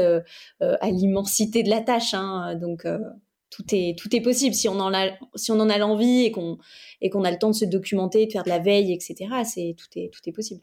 [0.61, 2.15] à l'immensité de la tâche.
[2.15, 2.55] Hein.
[2.57, 2.87] Donc,
[3.55, 4.55] tout est, tout est possible.
[4.55, 6.59] Si on en a, si on en a l'envie et qu'on,
[7.01, 9.15] et qu'on a le temps de se documenter, de faire de la veille, etc.,
[9.45, 10.61] c'est, tout, est, tout est possible.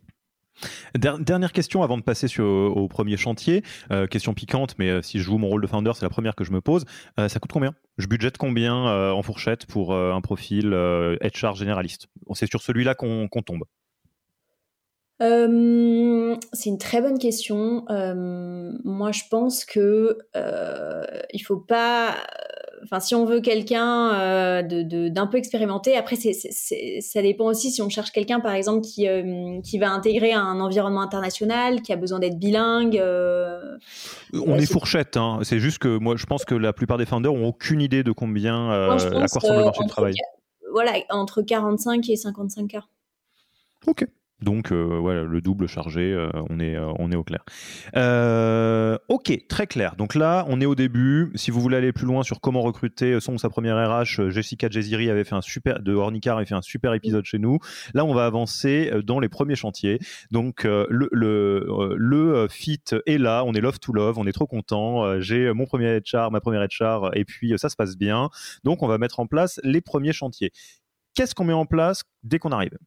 [0.96, 3.64] Dernière question avant de passer sur, au premier chantier.
[3.92, 6.36] Euh, question piquante, mais euh, si je joue mon rôle de founder, c'est la première
[6.36, 6.86] que je me pose.
[7.20, 7.74] Euh, ça coûte combien?
[7.98, 10.70] Je budgète combien en fourchette pour un profil
[11.22, 12.08] HR généraliste?
[12.34, 13.64] C'est sur celui-là qu'on tombe.
[15.22, 17.86] C'est une très bonne question.
[18.84, 20.18] moi, je pense que
[21.34, 22.16] il faut pas
[22.84, 27.72] enfin, si on veut quelqu'un euh, de, d'un peu expérimenté, après, c'est, ça dépend aussi
[27.72, 31.94] si on cherche quelqu'un, par exemple, qui, euh, qui va intégrer un environnement international, qui
[31.94, 32.98] a besoin d'être bilingue.
[32.98, 33.78] Euh,
[34.34, 35.40] on est fourchette, hein.
[35.44, 38.12] c'est juste que moi, je pense que la plupart des founders ont aucune idée de
[38.12, 40.14] combien, à quoi ressemble le marché du travail.
[40.72, 42.78] Voilà, entre 45 et 55 k
[43.88, 44.06] Ok.
[44.42, 47.44] Donc euh, le double chargé, euh, on, est, euh, on est au clair.
[49.08, 49.96] ok, très clair.
[49.98, 51.32] Donc là, on est au début.
[51.36, 54.70] Si vous voulez aller plus loin sur comment recruter son ou sa première RH, Jessica
[54.70, 57.60] Jeziri avait fait un super de Ornicar avait fait un super épisode chez nous.
[57.94, 60.00] Là, on va avancer dans les premiers chantiers.
[60.32, 63.44] Donc le, le, le fit est là.
[63.46, 64.18] On est love to love.
[64.18, 65.20] On est trop content.
[65.22, 68.30] J'ai mon premier HR, ma première HR, et puis ça se passe bien.
[68.64, 70.52] Donc on va mettre en place les premiers chantiers.
[71.14, 72.78] Qu'est-ce qu'on met en place dès qu'on arrive?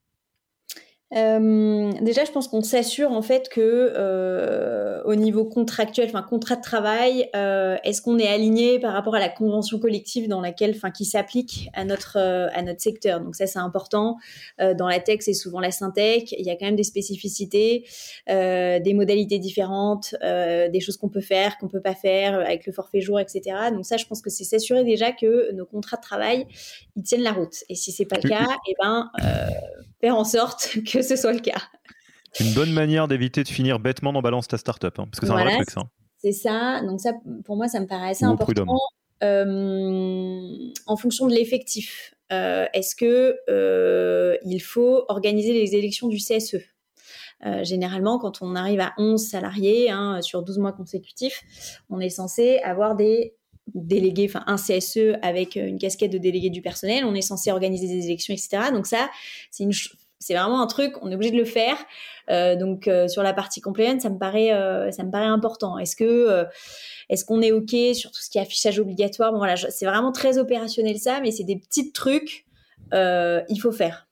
[1.13, 3.61] Euh, déjà, je pense qu'on s'assure en fait que
[3.95, 9.15] euh, au niveau contractuel, enfin contrat de travail, euh, est-ce qu'on est aligné par rapport
[9.15, 13.21] à la convention collective dans laquelle, enfin, qui s'applique à notre à notre secteur?
[13.21, 14.17] Donc ça, c'est important.
[14.59, 16.33] dans la tech, c'est souvent la syntech.
[16.33, 17.85] Il y a quand même des spécificités,
[18.27, 23.01] des modalités différentes, des choses qu'on peut faire, qu'on peut pas faire avec le forfait
[23.01, 23.57] jour, etc.
[23.73, 26.47] Donc ça, je pense que c'est s'assurer déjà que nos contrats de travail
[26.97, 27.65] ils tiennent la route.
[27.69, 29.11] Et si c'est pas le cas, et eh ben
[30.05, 31.63] faire en sorte que ce soit le cas.
[32.41, 35.33] Une bonne manière d'éviter de finir bêtement dans Balance ta startup, hein, parce que c'est
[35.33, 35.85] un vrai truc, ça.
[36.19, 36.81] C'est ça.
[36.83, 37.13] Donc ça,
[37.45, 38.67] pour moi, ça me paraît assez important.
[39.23, 46.19] Euh, en fonction de l'effectif, euh, est-ce que euh, il faut organiser les élections du
[46.19, 46.57] CSE
[47.61, 51.45] généralement, quand on arrive à 11 salariés hein, sur 12 mois consécutifs,
[51.91, 53.35] on est censé avoir des
[53.73, 57.05] délégués, enfin un CSE avec une casquette de délégué du personnel.
[57.05, 58.71] On est censé organiser des élections, etc.
[58.73, 59.09] Donc ça,
[59.51, 59.73] c'est une,
[60.25, 61.77] c'est vraiment un truc, on est obligé de le faire.
[62.31, 65.79] Euh, donc euh, sur la partie compliance, ça me paraît, euh, ça me paraît important.
[65.79, 66.47] Est-ce que,
[67.11, 69.33] est-ce qu'on est ok sur tout ce qui est affichage obligatoire?
[69.33, 72.47] Bon voilà, c'est vraiment très opérationnel ça, mais c'est des petits trucs,
[72.93, 74.09] il faut faire.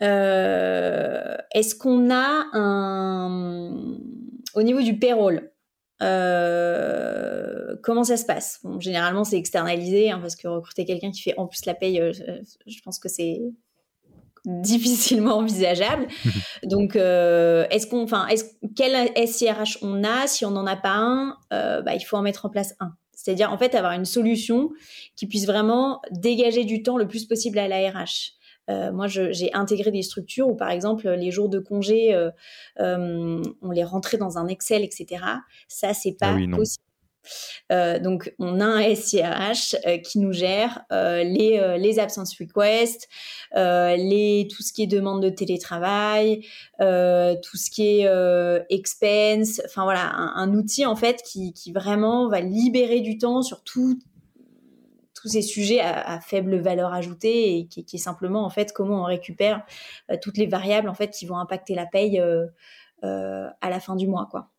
[0.00, 3.96] est-ce qu'on a un,
[4.54, 5.51] au niveau du payroll,
[7.82, 8.60] comment ça se passe?
[8.78, 12.00] Généralement, c'est externalisé hein, parce que recruter quelqu'un qui fait en plus la paye,
[12.66, 13.40] je pense que c'est
[14.44, 16.08] difficilement envisageable.
[16.64, 18.26] Donc, euh, est-ce qu'on, enfin,
[18.76, 20.26] quel SIRH on a?
[20.26, 22.92] Si on n'en a pas un, euh, bah, il faut en mettre en place un.
[23.12, 24.70] C'est-à-dire, en fait, avoir une solution
[25.14, 28.32] qui puisse vraiment dégager du temps le plus possible à l'ARH.
[28.70, 32.16] Euh, moi, j'ai intégré des structures où, par exemple, les jours de congé,
[32.78, 35.24] on les rentrait dans un Excel, etc.
[35.68, 36.84] Ça, c'est pas ah possible.
[38.02, 43.08] donc, on a un SIRH qui nous gère les, les absence requests,
[43.54, 46.40] les, tout ce qui est demande de télétravail,
[46.78, 52.40] tout ce qui est expense, enfin voilà, un, outil en fait qui, qui, vraiment va
[52.40, 53.98] libérer du temps sur tout,
[55.22, 59.04] tous ces sujets à, faible valeur ajoutée et qui, est simplement en fait comment on
[59.04, 59.64] récupère
[60.10, 62.46] euh, toutes les variables en fait qui vont impacter la paye euh,
[63.04, 64.50] euh, à la fin du mois quoi.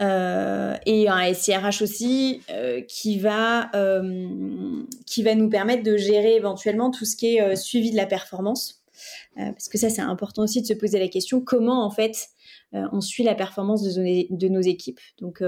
[0.00, 2.40] et un SIRH aussi
[2.88, 3.70] qui va
[5.06, 8.82] qui va nous permettre de gérer éventuellement tout ce qui est suivi de la performance
[9.36, 12.28] parce que ça c'est important aussi de se poser la question comment en fait
[12.72, 15.42] on suit la performance de, de nos équipes donc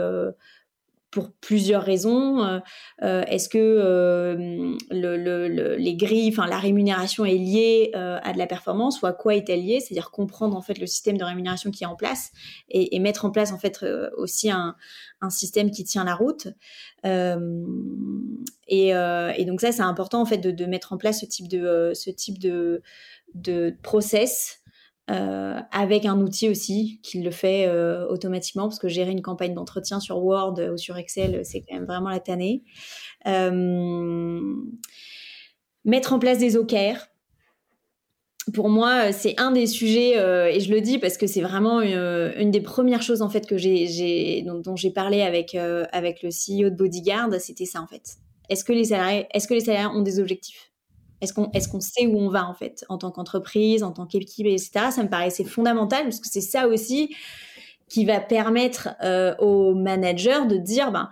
[1.14, 2.42] pour plusieurs raisons.
[2.42, 2.59] Euh,
[3.05, 8.48] euh, est-ce que euh, le, les grilles, enfin la rémunération est liée à de la
[8.48, 9.79] performance ou à quoi est-elle liée?
[9.79, 12.33] C'est-à-dire comprendre en fait le système de rémunération qui est en place
[12.68, 13.85] et, mettre en place en fait
[14.16, 14.74] aussi un,
[15.31, 16.48] système qui tient la route.
[17.05, 18.92] Et,
[19.46, 22.40] donc ça, c'est important en fait de, mettre en place ce type de ce type
[22.40, 22.83] de
[23.83, 24.63] process
[25.11, 29.53] euh, avec un outil aussi qui le fait euh, automatiquement, parce que gérer une campagne
[29.53, 32.62] d'entretien sur Word ou sur Excel, c'est quand même vraiment la tannée.
[33.27, 34.40] Euh,
[35.85, 37.09] mettre en place des OKR.
[38.53, 40.17] Pour moi, c'est un des sujets,
[40.55, 43.57] et je le dis parce que c'est vraiment une, des premières choses en fait que
[43.57, 48.17] j'ai, dont, dont j'ai parlé avec avec le CEO de Bodyguard, c'était ça en fait.
[48.51, 50.74] Est-ce que les salariés, est-ce que les salariés ont des objectifs?
[51.25, 51.33] Est-ce
[51.69, 54.91] qu'on est sait où on va en fait en tant qu'entreprise, en tant qu'équipe, etc.
[54.91, 57.15] Ça me paraissait fondamental parce que c'est ça aussi
[57.89, 61.11] qui va permettre euh, aux managers de dire ben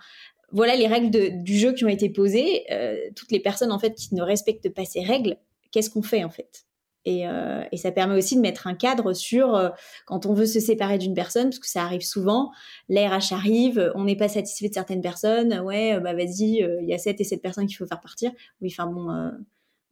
[0.51, 2.65] voilà les règles du jeu qui ont été posées.
[2.71, 5.37] Euh, toutes les personnes en fait qui ne respectent pas ces règles,
[5.71, 6.65] qu'est-ce qu'on fait en fait?
[7.05, 9.73] Et, euh, ça permet aussi de mettre un cadre sur
[10.07, 12.53] quand on veut se séparer d'une personne, parce que ça arrive souvent.
[12.89, 15.59] L'ARH arrive, on n'est pas satisfait de certaines personnes.
[15.61, 18.31] Ouais, bah vas-y, il y a cette et cette personne qu'il faut faire partir.
[18.61, 19.33] Oui, enfin bon,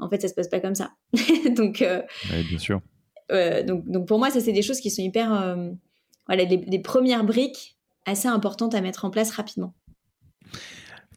[0.01, 0.93] en fait, ça se passe pas comme ça.
[1.57, 2.03] donc, euh,
[2.49, 2.81] bien sûr.
[3.31, 5.33] donc, donc, pour moi, ça, c'est des choses qui sont hyper.
[5.33, 5.71] Euh,
[6.27, 9.75] voilà, des, premières briques assez importantes à mettre en place rapidement.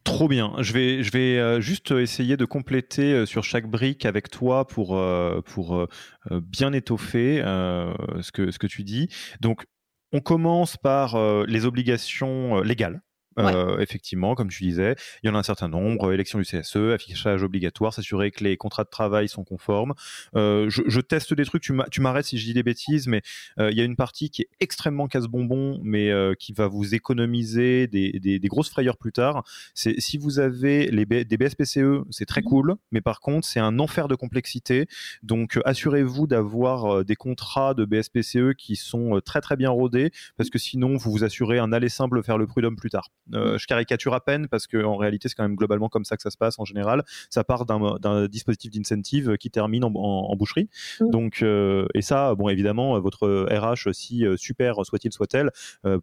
[0.04, 0.54] Trop bien.
[0.60, 5.00] Je vais, je vais euh, juste essayer de compléter sur chaque brique avec toi pour,
[5.46, 5.88] pour
[6.32, 9.08] bien étoffer ce, que, ce que tu dis.
[9.40, 9.66] Donc,
[10.12, 11.16] on commence par
[11.46, 13.02] les obligations légales.
[13.40, 16.94] Euh, effectivement, comme tu disais, il y en a un certain nombre, élection du CSE,
[16.94, 19.94] affichage obligatoire, s'assurer que les contrats de travail sont conformes.
[20.36, 23.22] Euh, je, teste des trucs, tu m'arrêtes si je dis des bêtises, mais
[23.60, 27.88] euh, il y a une partie qui est extrêmement casse-bonbon, mais qui va vous économiser
[27.88, 29.44] des, grosses frayeurs plus tard.
[29.74, 33.60] C'est si vous avez les des BSPCE, c'est très mmh cool, mais par contre, c'est
[33.60, 34.88] un enfer de complexité.
[35.22, 40.60] Donc, assurez-vous d'avoir des contrats de BSPCE qui sont très très bien rodés, parce que
[40.60, 43.10] sinon, vous vous assurez un aller simple faire le prud'homme plus tard.
[43.34, 46.24] Euh, je caricature à peine parce qu'en réalité, c'est quand même globalement comme ça que
[46.24, 47.04] ça se passe en général.
[47.30, 50.70] Ça part d'un dispositif d'incentive qui termine en, boucherie.
[51.00, 51.10] Mmh.
[51.10, 55.52] Donc, euh, et ça, bon, évidemment, votre RH, si euh, super soit-il soit-elle,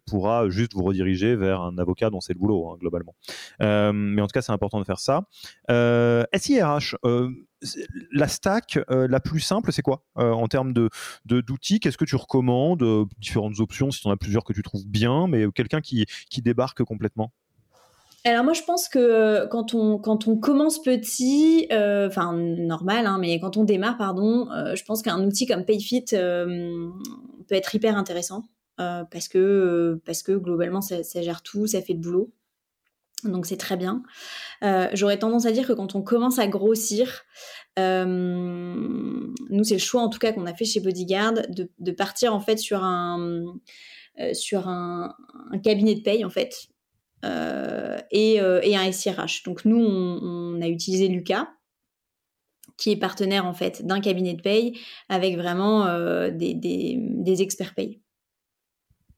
[0.05, 3.15] pourra juste vous rediriger vers un avocat dont c'est le boulot, hein, globalement.
[3.59, 5.23] mais en tout cas, c'est important de faire ça.
[5.69, 6.95] SIRH,
[8.11, 10.89] la stack la plus simple, c'est quoi en termes de
[11.25, 11.79] d'outils?
[11.79, 12.83] Qu'est-ce que tu recommandes?
[13.19, 16.41] Différentes options, si tu en as plusieurs que tu trouves bien, mais quelqu'un qui, qui
[16.41, 17.31] débarque complètement?
[18.23, 23.39] Alors moi je pense que quand on quand on commence petit, enfin normal, hein, mais
[23.39, 28.43] quand on démarre, pardon, je pense qu'un outil comme Payfit peut être hyper intéressant
[28.77, 32.31] parce que parce que globalement ça, gère tout, ça fait le boulot.
[33.23, 34.03] Donc c'est très bien.
[34.63, 37.23] Euh, j'aurais tendance à dire que quand on commence à grossir,
[37.79, 42.33] euh, nous c'est le choix en tout cas qu'on a fait chez Bodyguard de, partir
[42.33, 43.43] en fait sur un
[44.19, 45.15] euh, sur un,
[45.63, 46.67] cabinet de paye en fait
[48.11, 49.43] et, un SIRH.
[49.43, 51.47] Donc nous on, a utilisé Lucas
[52.77, 55.85] qui est partenaire en fait d'un cabinet de paye avec vraiment
[56.29, 58.01] des, des experts paye.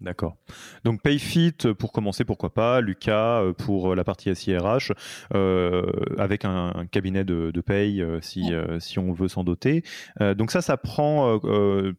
[0.03, 0.35] D'accord.
[0.83, 4.91] Donc Payfit pour commencer, pourquoi pas, Lucas euh, pour la partie SIRH,
[5.33, 9.83] euh, avec un, cabinet de, paye euh, si, si on veut s'en doter.
[10.19, 11.39] donc ça, ça prend,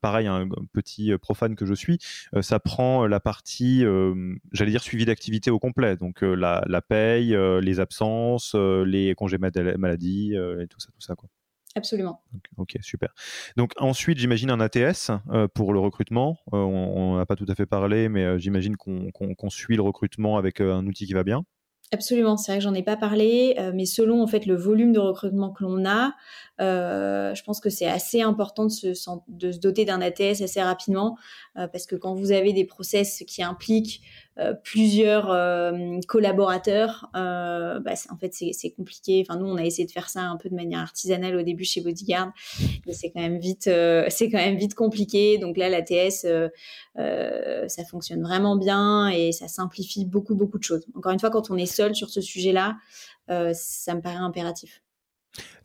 [0.03, 1.99] pareil, un petit profane que je suis,
[2.43, 3.85] ça prend la partie,
[4.53, 5.97] j'allais dire, suivi d'activité au complet.
[5.97, 11.15] Donc la, la, paye, les absences, les congés maladie, et tout ça, tout ça.
[11.15, 11.31] Quoi.
[11.77, 12.23] Absolument.
[12.57, 13.13] ok, super.
[13.57, 16.39] Donc ensuite, j'imagine un ATS euh, pour le recrutement.
[16.53, 20.37] Euh, on n'a pas tout à fait parlé, mais euh, j'imagine qu'on suit le recrutement
[20.37, 21.45] avec un outil qui va bien.
[21.93, 24.99] Absolument, c'est vrai que j'en ai pas parlé, mais selon en fait le volume de
[24.99, 26.15] recrutement que l'on a,
[26.59, 28.89] je pense que c'est assez important de se,
[29.29, 31.17] de se doter d'un ATS assez rapidement,
[31.55, 34.01] parce que quand vous avez des process qui impliquent
[34.63, 35.27] plusieurs
[36.09, 39.25] collaborateurs, bah, en fait, c'est compliqué.
[39.27, 41.65] Enfin, nous, on a essayé de faire ça un peu de manière artisanale au début
[41.65, 42.33] chez Bodyguard,
[42.87, 45.39] mais c'est quand même vite, c'est quand même vite compliqué.
[45.39, 46.27] Donc là, l'ATS,
[46.97, 50.87] ça fonctionne vraiment bien et ça simplifie beaucoup, beaucoup de choses.
[50.95, 52.77] Encore une fois, quand on est seul sur ce sujet-là,
[53.29, 54.83] ça me paraît impératif.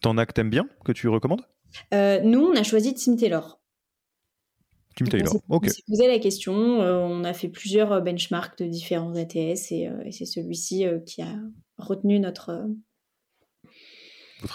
[0.01, 1.43] T'en as que t'aimes bien, que tu recommandes?
[1.91, 3.58] Nous, on a choisi Tim Taylor.
[5.07, 5.35] Taylor.
[5.49, 9.35] On s'est posé la question, euh, on a fait plusieurs euh, benchmarks de différents ATS
[9.35, 11.35] euh, et, c'est celui-ci qui a
[11.77, 12.65] retenu notre.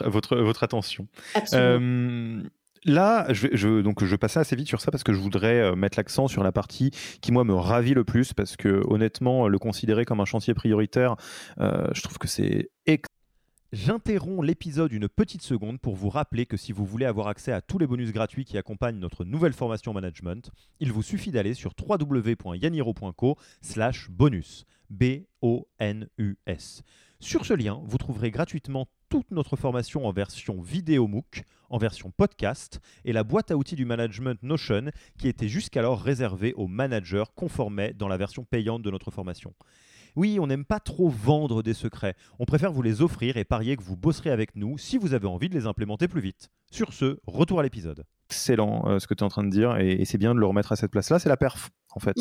[0.01, 1.09] Votre, votre, attention.
[2.87, 5.99] Là, je, je, donc je vais assez vite sur ça parce que je voudrais mettre
[5.99, 6.91] l'accent sur la partie
[7.23, 11.17] qui, moi, me ravit le plus parce que, honnêtement, le considérer comme un chantier prioritaire,
[11.59, 12.69] je trouve que c'est
[13.75, 17.61] J'interromps l'épisode une petite seconde pour vous rappeler que si vous voulez avoir accès à
[17.61, 21.73] tous les bonus gratuits qui accompagnent notre nouvelle formation management, il vous suffit d'aller sur
[21.77, 24.65] www.yaniro.co slash bonus.
[27.19, 32.13] Sur ce lien, vous trouverez gratuitement toute notre formation en version vidéo MOOC, en version
[32.17, 37.25] podcast et la boîte à outils du management Notion qui était jusqu'alors réservée aux managers
[37.35, 39.53] conformés dans la version payante de notre formation.
[40.17, 42.15] Oui, on n'aime pas trop vendre des secrets.
[42.39, 45.27] On préfère vous les offrir et parier que vous bosserez avec nous si vous avez
[45.27, 46.51] envie de les implémenter plus vite.
[46.71, 48.05] Sur ce, retour à l'épisode.
[48.31, 50.47] Excellent euh, ce que tu es en train de dire et, c'est bien de le
[50.47, 51.19] remettre à cette place-là.
[51.19, 52.17] C'est la perf, en fait.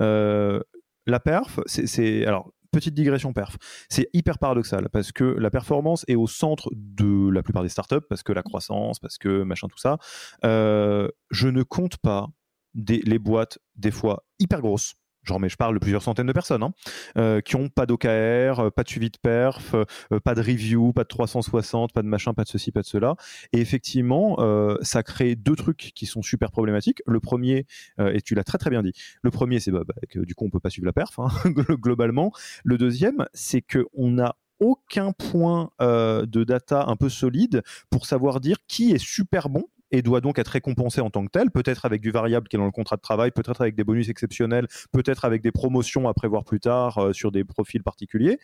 [0.00, 0.60] Euh,
[1.06, 2.24] la perf, c'est.
[2.26, 3.56] Alors, petite digression perf.
[3.88, 8.06] C'est hyper paradoxal parce que la performance est au centre de la plupart des startups,
[8.08, 9.98] parce que la croissance, parce que machin, tout ça.
[10.44, 12.28] Euh, je ne compte pas
[12.74, 16.62] les boîtes, des fois hyper grosses, genre mais je parle de plusieurs centaines de personnes,
[16.62, 16.72] hein,
[17.16, 20.92] euh, qui ont pas d'OKR, euh, pas de suivi de perf, euh, pas de review,
[20.92, 23.16] pas de 360, pas de machin, pas de ceci, pas de cela.
[23.52, 24.36] Et effectivement,
[24.82, 27.02] ça crée deux trucs qui sont super problématiques.
[27.06, 27.66] Le premier,
[27.98, 30.44] et tu l'as très très bien dit, le premier c'est bah, bah, que du coup
[30.44, 32.32] on peut pas suivre la perf hein, globalement.
[32.64, 38.40] Le deuxième, c'est que on n'a aucun point de data un peu solide pour savoir
[38.40, 41.84] dire qui est super bon et doit donc être récompensé en tant que tel, peut-être
[41.84, 44.66] avec du variable qui est dans le contrat de travail, peut-être avec des bonus exceptionnels,
[44.90, 48.40] peut-être avec des promotions à prévoir plus tard euh, sur des profils particuliers,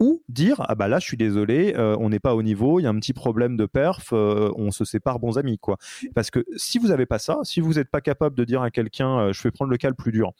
[0.00, 2.82] ou dire ah bah là je suis désolé euh, on n'est pas au niveau il
[2.82, 5.78] y a un petit problème de perf euh, on se sépare bons amis quoi.
[6.14, 8.70] Parce que si vous n'avez pas ça si vous n'êtes pas capable de dire à
[8.70, 10.32] quelqu'un euh, je vais prendre le cas le plus dur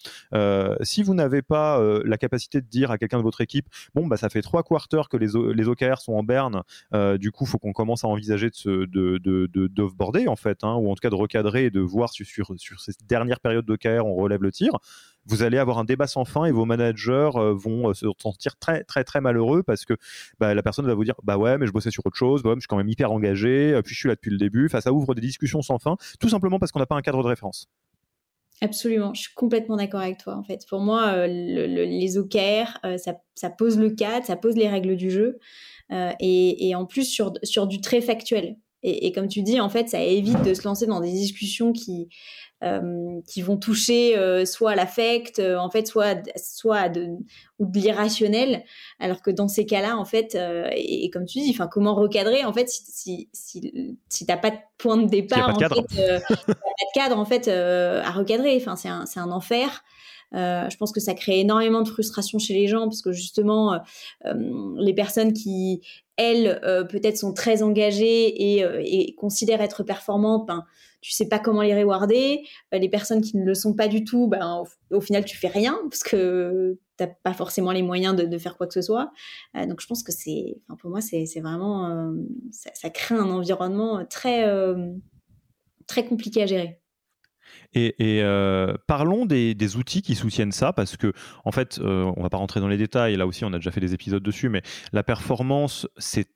[0.82, 4.16] si vous n'avez pas la capacité de dire à quelqu'un de votre équipe bon bah
[4.16, 6.62] ça fait trois quarters que les, les OKR sont en berne
[7.18, 10.74] du coup faut qu'on commence à envisager de se de, de, de, en fait hein,
[10.74, 13.64] ou en tout cas de recadrer et de voir sur, sur, sur ces dernières périodes
[13.64, 14.72] d'OKR on relève le tir
[15.26, 18.56] vous allez avoir un débat sans fin et vos managers euh, vont euh, se sentir
[18.56, 19.94] très très très malheureux parce que
[20.38, 22.52] bah, la personne va vous dire bah ouais mais je bossais sur autre chose, bah
[22.54, 24.66] je suis quand même hyper engagé, euh, puis je suis là depuis le début.
[24.66, 27.22] Enfin, ça ouvre des discussions sans fin, tout simplement parce qu'on n'a pas un cadre
[27.22, 27.68] de référence.
[28.62, 30.34] Absolument, je suis complètement d'accord avec toi.
[30.34, 32.78] En fait, pour moi, les OKR,
[33.34, 35.38] ça, pose le cadre, ça pose les règles du jeu,
[35.90, 38.56] et, en plus sur, sur du très factuel.
[38.82, 41.74] Et, et, comme tu dis, en fait, ça évite de se lancer dans des discussions
[41.74, 42.08] qui,
[42.64, 47.08] euh, qui vont toucher euh, soit à l'affect, euh, en fait, soit, soit de,
[47.58, 48.64] ou de l'irrationnel.
[48.98, 50.38] Alors que dans ces cas-là, en fait,
[50.72, 54.52] et, comme tu dis, enfin, comment recadrer En fait, si, si, si, si t'as pas
[54.52, 55.84] de point de départ, en cadre.
[55.90, 58.56] fait, pas de cadre en fait à recadrer.
[58.56, 59.84] Enfin, c'est un, c'est un enfer.
[60.34, 63.74] Euh, je pense que ça crée énormément de frustration chez les gens parce que justement,
[64.24, 65.80] euh, les personnes qui,
[66.16, 70.64] elles, peut-être sont très engagées et, considèrent être performantes, ben,
[71.06, 72.44] tu sais pas comment les rewarder.
[72.74, 75.46] Euh, les personnes qui ne le sont pas du tout, ben, au, final, tu fais
[75.46, 79.12] rien parce que tu n'as pas forcément les moyens de, faire quoi que ce soit.
[79.56, 82.12] Euh, donc, je pense que c'est, pour moi, c'est vraiment, euh,
[82.50, 84.52] ça, crée un environnement très,
[85.86, 86.80] très compliqué à gérer.
[87.76, 88.22] Et,
[88.86, 91.12] parlons des, outils qui soutiennent ça, parce que
[91.44, 93.16] en fait, on va pas rentrer dans les détails.
[93.16, 94.62] Là aussi, on a déjà fait des épisodes dessus, mais
[94.92, 96.28] la performance, c'est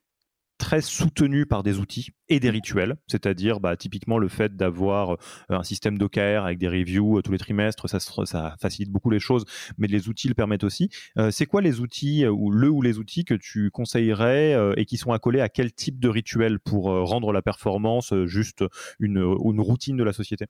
[0.61, 5.15] très soutenu par des outils et des rituels, c'est-à-dire bah, typiquement le fait d'avoir euh,
[5.49, 9.43] un système d'OKR avec des reviews euh, tous les trimestres, ça, facilite beaucoup les choses,
[9.79, 10.89] mais les outils le permettent aussi.
[11.17, 14.97] Euh, c'est quoi les outils ou le ou les outils que tu conseillerais et qui
[14.97, 18.63] sont accolés à quel type de rituel pour rendre la performance juste
[18.99, 19.19] une
[19.59, 20.45] routine de la société?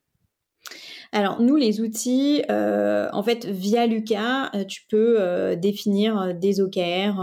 [1.14, 6.62] Alors nous, les outils, euh, en fait, via Lucas, euh, tu peux euh, définir des
[6.62, 7.22] OKR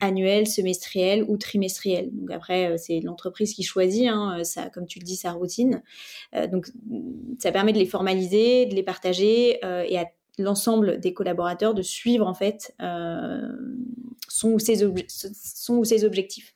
[0.00, 2.10] annuels, semestriels ou trimestriels.
[2.12, 5.82] Donc après, c'est l'entreprise qui choisit, hein, ça, comme tu le dis, sa routine.
[6.50, 6.66] donc
[7.38, 10.06] ça permet de les formaliser, de les partager et à
[10.38, 12.74] l'ensemble des collaborateurs de suivre en fait
[14.28, 16.54] son ou ses, objectifs.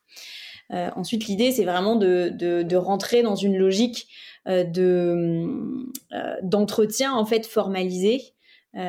[0.70, 4.08] ensuite, l'idée, c'est vraiment de, de, rentrer dans une logique
[4.46, 8.34] euh, de euh, d'entretien en fait formalisé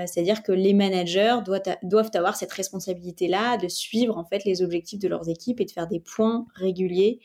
[0.05, 5.07] C'est-à-dire que les managers doivent, avoir cette responsabilité-là de suivre en fait les objectifs de
[5.07, 7.19] leurs équipes et de faire des points réguliers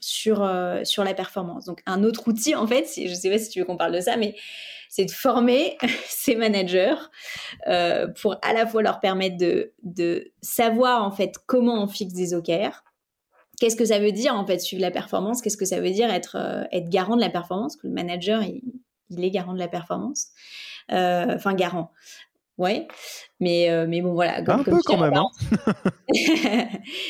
[0.00, 0.48] sur,
[0.84, 1.64] sur la performance.
[1.64, 3.94] Donc un autre outil en fait, je ne sais pas si tu veux qu'on parle
[3.94, 4.36] de ça, mais
[4.88, 5.76] c'est de former
[6.08, 6.96] ces managers
[8.20, 12.34] pour à la fois leur permettre de, de savoir en fait comment on fixe des
[12.34, 12.84] OKR,
[13.60, 15.42] qu'est-ce que ça veut dire en fait suivre la performance?
[15.42, 17.76] Qu'est-ce que ça veut dire être, euh, être garant de la performance?
[17.76, 20.28] Que le manager, il, est garant de la performance.
[20.92, 21.90] Euh, enfin, garant.
[22.58, 22.88] Ouais,
[23.38, 24.38] mais, euh, mais bon, voilà.
[24.38, 25.14] un peu quand même.
[25.14, 25.28] Hein.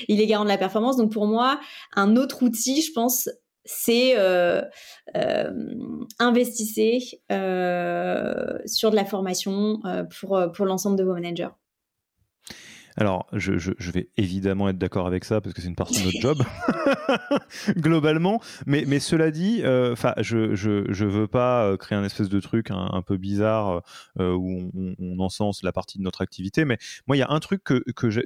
[0.09, 0.97] il est garant de la performance.
[0.97, 1.61] Donc pour moi,
[1.94, 3.28] un autre outil, je pense,
[3.64, 4.16] c'est
[6.18, 9.80] investissez sur de la formation
[10.18, 11.51] pour, pour l'ensemble de vos managers.
[12.99, 16.20] Alors, je, vais évidemment être d'accord avec ça parce que c'est une partie de notre
[16.20, 16.38] job,
[17.76, 18.40] globalement.
[18.66, 22.70] Mais, cela dit, euh, enfin, je, je, veux pas euh, créer un espèce de truc
[22.70, 23.82] un, peu bizarre
[24.18, 26.64] euh, où on, encense la partie de notre activité.
[26.64, 27.62] Mais moi, il y a un truc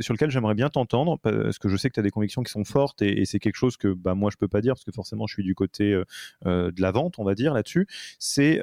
[0.01, 2.53] sur lequel j'aimerais bien t'entendre parce que je sais que tu as des convictions qui
[2.53, 4.93] sont fortes et, c'est quelque chose que bah, moi, je peux pas dire parce que
[4.93, 6.01] forcément, je suis du côté
[6.45, 7.87] de la vente, on va dire, là-dessus.
[8.19, 8.61] C'est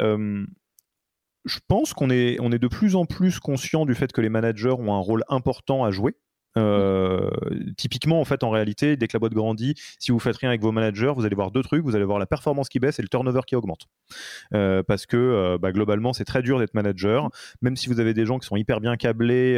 [1.48, 4.30] je pense qu'on est, on est de plus en plus conscient du fait que les
[4.30, 6.16] managers ont un rôle important à jouer.
[6.58, 7.30] Euh,
[7.78, 10.62] typiquement, en fait, en réalité, dès que la boîte grandit, si vous faites rien avec
[10.62, 11.84] vos managers, vous allez voir deux trucs.
[11.84, 13.86] Vous allez voir la performance qui baisse et le turnover qui augmente.
[14.54, 17.30] Euh, parce que euh, bah, globalement, c'est très dur d'être manager.
[17.62, 19.58] Même si vous avez des gens qui sont hyper bien câblés,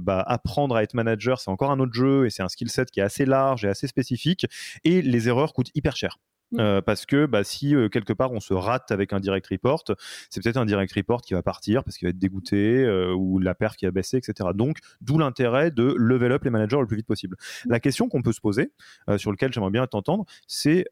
[0.00, 2.90] bah, apprendre à être manager, c'est encore un autre jeu et c'est un skill set
[2.90, 4.46] qui est assez large et assez spécifique.
[4.84, 6.18] Et les erreurs coûtent hyper cher.
[6.52, 6.60] Mmh.
[6.60, 9.84] Euh, parce que bah, si euh, quelque part on se rate avec un direct report,
[10.30, 13.38] c'est peut-être un direct report qui va partir parce qu'il va être dégoûté euh, ou
[13.38, 14.50] la paire qui a baissé, etc.
[14.54, 17.36] Donc, d'où l'intérêt de level up les managers le plus vite possible.
[17.36, 17.70] Mmh.
[17.70, 18.72] La question qu'on peut se poser,
[19.16, 20.86] sur lequel j'aimerais bien t'entendre, c'est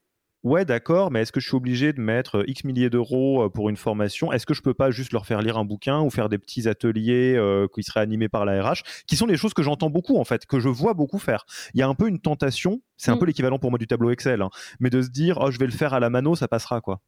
[0.45, 3.49] Ouais, d'accord, mais est-ce que je suis obligé de mettre euh, X milliers d'euros euh,
[3.49, 4.33] pour une formation?
[4.33, 6.69] Est-ce que je peux pas juste leur faire lire un bouquin ou faire des petits
[6.69, 10.17] ateliers euh, qui seraient animés par la RH Qui sont des choses que j'entends beaucoup
[10.17, 11.45] en fait, que je vois beaucoup faire.
[11.75, 13.19] Il y a un peu une tentation, c'est un mm.
[13.19, 15.67] peu l'équivalent pour moi du tableau Excel, hein, mais de se dire, oh, je vais
[15.67, 17.01] le faire à la mano, ça passera quoi.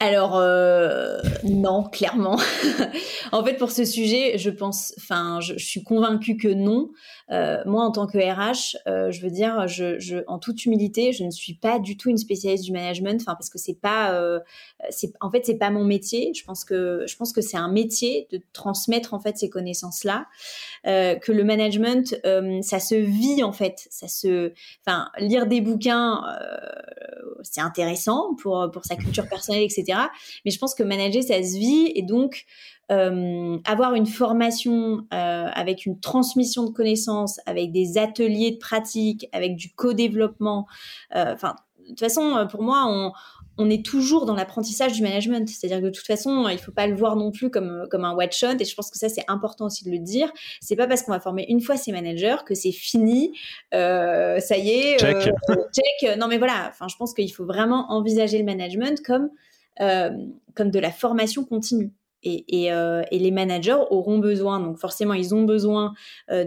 [0.00, 2.36] Alors euh, non, clairement.
[3.32, 6.90] en fait, pour ce sujet, je pense, enfin, je, suis convaincue que non.
[7.30, 11.22] Euh, moi, en tant que RH, euh, je veux dire, je, en toute humilité, je
[11.22, 14.20] ne suis pas du tout une spécialiste du management, enfin, parce que c'est pas,
[14.90, 16.32] c'est, en fait, c'est pas mon métier.
[16.34, 20.26] Je pense que, je pense que c'est un métier de transmettre en fait ces connaissances-là.
[20.84, 22.20] que le management,
[22.62, 24.52] ça se vit en fait, ça se,
[24.84, 26.22] enfin, lire des bouquins,
[27.42, 29.83] c'est intéressant pour pour sa culture personnelle, etc.
[30.44, 32.44] Mais je pense que manager, ça se vit et donc
[32.90, 39.26] euh, avoir une formation euh, avec une transmission de connaissances, avec des ateliers de pratique,
[39.32, 40.66] avec du co-développement.
[41.16, 43.12] Euh, enfin, de toute façon, pour moi, on,
[43.56, 45.48] on est toujours dans l'apprentissage du management.
[45.48, 48.04] C'est-à-dire que de toute façon, il ne faut pas le voir non plus comme, comme
[48.04, 48.56] un watch shot.
[48.58, 50.30] Et je pense que ça, c'est important aussi de le dire.
[50.60, 53.32] C'est pas parce qu'on va former une fois ces managers que c'est fini.
[53.72, 54.98] Euh, ça y est.
[54.98, 55.30] Check.
[55.72, 56.18] check.
[56.18, 56.68] Non, mais voilà.
[56.68, 59.30] Enfin, je pense qu'il faut vraiment envisager le management comme
[59.78, 61.92] comme de la formation continue.
[62.26, 65.92] Et, euh, et, les managers auront besoin, donc forcément, ils ont besoin
[66.30, 66.44] euh,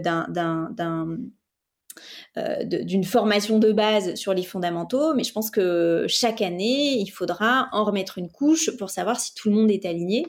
[2.64, 7.68] d'une formation de base sur les fondamentaux, mais je pense que chaque année, il faudra
[7.70, 10.26] en remettre une couche pour savoir si tout le monde est aligné.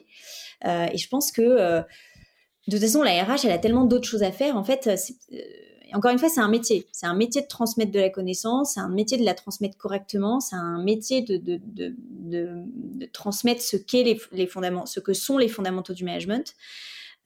[0.64, 1.84] et je pense que, de
[2.70, 4.56] toute façon, la RH, elle a tellement d'autres choses à faire.
[4.56, 4.88] En fait,
[5.94, 6.86] encore une fois, c'est un métier.
[6.92, 10.40] C'est un métier de transmettre de la connaissance, c'est un métier de la transmettre correctement,
[10.40, 11.60] c'est un métier de,
[13.12, 13.76] transmettre ce
[15.00, 16.54] que sont les fondamentaux du management.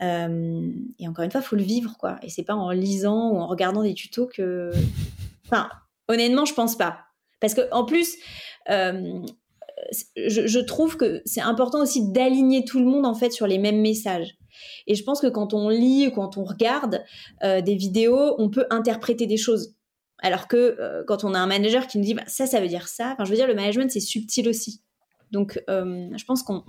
[0.03, 2.19] Euh, et encore une fois, il faut le vivre, quoi.
[2.23, 4.73] Et c'est pas en lisant ou en regardant des tutos que.
[5.47, 5.69] Enfin,
[6.09, 6.99] honnêtement, je pense pas.
[7.41, 8.17] Parce que en plus,
[8.71, 9.21] euh,
[10.17, 13.59] je, je, trouve que c'est important aussi d'aligner tout le monde en fait sur les
[13.59, 14.37] mêmes messages.
[14.87, 17.03] Et je pense que quand on lit ou quand on regarde
[17.43, 19.75] euh, des vidéos, on peut interpréter des choses.
[20.21, 22.69] Alors que euh, quand on a un manager qui nous dit bah, ça, ça veut
[22.69, 24.81] dire ça, enfin, je veux dire, le management, c'est subtil aussi.
[25.31, 26.63] Donc, euh, je pense qu'on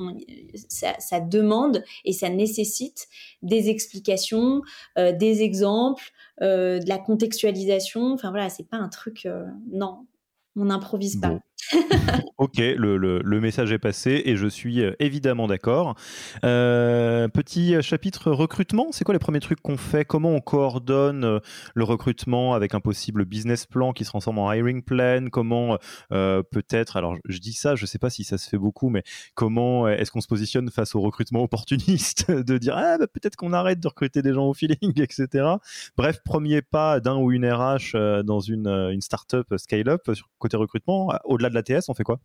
[0.69, 3.07] ça, ça, demande et ça nécessite
[3.43, 4.61] des explications,
[4.97, 8.13] des exemples, de la contextualisation.
[8.13, 9.27] Enfin voilà, c'est pas un truc.
[9.71, 10.07] non,
[10.55, 11.37] on n'improvise pas.
[12.37, 15.95] ok, le, message est passé et je suis euh, évidemment d'accord.
[16.43, 20.05] Euh, petit chapitre recrutement, c'est quoi les premiers trucs qu'on fait?
[20.05, 21.39] Comment on coordonne euh,
[21.73, 25.27] le recrutement avec un possible business plan qui se transforme en hiring plan?
[25.31, 25.77] Comment
[26.09, 29.03] peut-être, alors je dis ça, je ne sais pas si ça se fait beaucoup, mais
[29.33, 33.53] comment est-ce qu'on se positionne face au recrutement opportuniste de dire ah, bah, peut-être qu'on
[33.53, 35.55] arrête de recruter des gens au feeling, etc.
[35.97, 41.44] Bref, premier pas d'un ou une RH dans une, une startup scale-up côté recrutement, au-delà
[41.49, 42.19] de l'ATS, on fait quoi?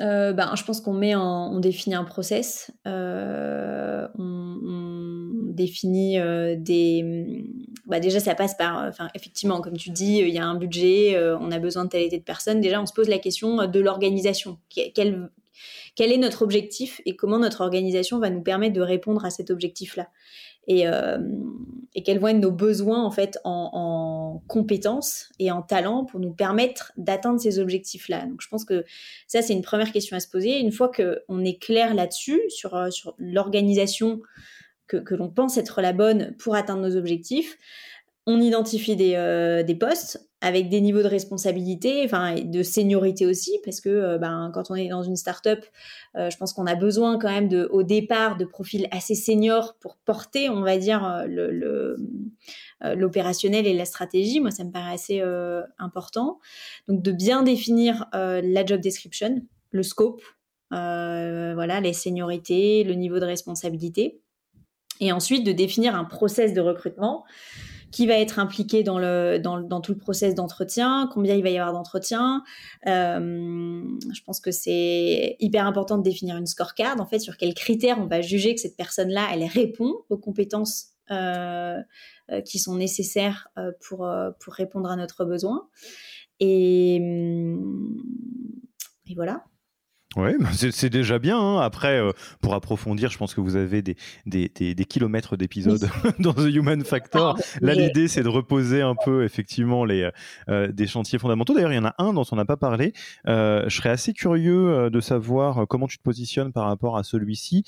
[0.00, 4.08] Ben, je pense qu'on met on définit un process, on,
[5.54, 6.18] définit
[6.56, 7.44] des.
[7.86, 8.86] Bah, déjà, ça passe par.
[8.88, 12.02] Enfin, effectivement, comme tu dis, il y a un budget, on a besoin de telle
[12.02, 12.60] et telle personne.
[12.60, 14.58] Déjà, on se pose la question de l'organisation.
[14.68, 15.30] Quel,
[15.96, 19.50] quel est notre objectif et comment notre organisation va nous permettre de répondre à cet
[19.50, 20.08] objectif-là?
[20.68, 21.18] Et, euh,
[21.94, 26.32] et, quels vont être nos besoins en fait en, compétences et en talents pour nous
[26.32, 28.24] permettre d'atteindre ces objectifs-là.
[28.26, 28.84] Donc je pense que
[29.26, 30.60] ça c'est une première question à se poser.
[30.60, 34.20] Une fois qu'on est clair là-dessus sur, euh, sur l'organisation
[34.86, 37.58] que, que l'on pense être la bonne pour atteindre nos objectifs,
[38.26, 43.58] on identifie des, euh, des postes avec des niveaux de responsabilité, enfin de seniorité aussi,
[43.64, 45.64] parce que euh, ben, quand on est dans une start-up,
[46.16, 49.96] euh, je pense qu'on a besoin quand même au départ de profils assez seniors pour
[49.96, 51.96] porter, on va dire, euh, le,
[52.94, 54.38] l'opérationnel et la stratégie.
[54.38, 55.20] Moi, ça me paraît assez
[55.78, 56.38] important.
[56.86, 60.22] Donc, de bien définir la job description, le scope,
[60.70, 64.20] voilà, les seniorités, le niveau de responsabilité,
[65.00, 67.24] et ensuite de définir un process de recrutement
[67.90, 71.50] qui va être impliqué dans, le, dans, dans tout le process d'entretien, combien il va
[71.50, 72.42] y avoir d'entretien.
[72.86, 73.82] Euh,
[74.12, 77.98] je pense que c'est hyper important de définir une scorecard, en fait, sur quels critères
[77.98, 81.78] on va juger que cette personne-là, elle répond aux compétences euh,
[82.30, 84.10] euh qui sont nécessaires euh, pour,
[84.40, 85.68] pour répondre à notre besoin.
[86.40, 86.96] Et,
[89.06, 89.44] et voilà.
[90.18, 91.38] Oui, bah, c'est déjà bien.
[91.38, 91.60] Hein.
[91.60, 92.10] Après, euh,
[92.40, 93.96] pour approfondir, je pense que vous avez des,
[94.26, 95.88] des, des, kilomètres d'épisodes
[96.18, 97.38] dans The Human Factor.
[97.38, 100.10] Ah, Là, l'idée, c'est de reposer un peu, effectivement, les,
[100.48, 101.54] euh, des chantiers fondamentaux.
[101.54, 102.94] D'ailleurs, il y en a un dont on n'a pas parlé.
[103.28, 107.62] Euh, je serais assez curieux de savoir comment tu te positionnes par rapport à celui-ci.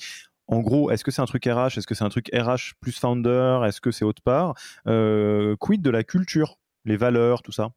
[0.47, 2.99] En gros, est-ce que c'est un truc RH Est-ce que c'est un truc RH plus
[2.99, 3.61] founder?
[3.65, 4.55] Est-ce que c'est autre part?
[4.85, 6.57] Quid de la culture?
[6.83, 7.69] Les valeurs, tout ça?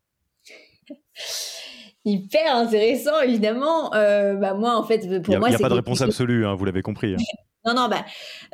[2.04, 3.94] Hyper intéressant, évidemment.
[3.94, 6.54] Euh, bah, moi, en fait, pour moi, il n'y a, pas de réponse absolue, hein,
[6.54, 7.14] vous l'avez compris.
[7.14, 7.18] Hein.
[7.66, 8.04] non, non, bah,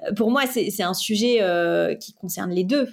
[0.07, 2.89] euh, pour moi, c'est un sujet euh, qui concerne les deux.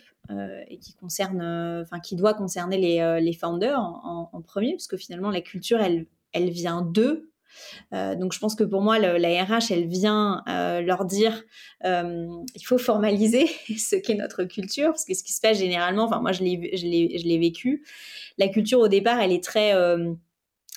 [0.69, 1.41] et qui concerne,
[1.81, 5.79] enfin, qui doit concerner les, les founders en, en, premier, parce que finalement, la culture,
[5.79, 7.31] elle, elle vient d'eux.
[7.91, 11.43] donc, je pense que pour moi, le, la RH, elle vient leur dire
[11.83, 13.47] il faut formaliser
[13.77, 17.37] ce qu'est notre culture, parce que ce qui se passe généralement, enfin, moi, je l'ai
[17.39, 17.85] vécu.
[18.37, 19.73] La culture, au départ, elle est très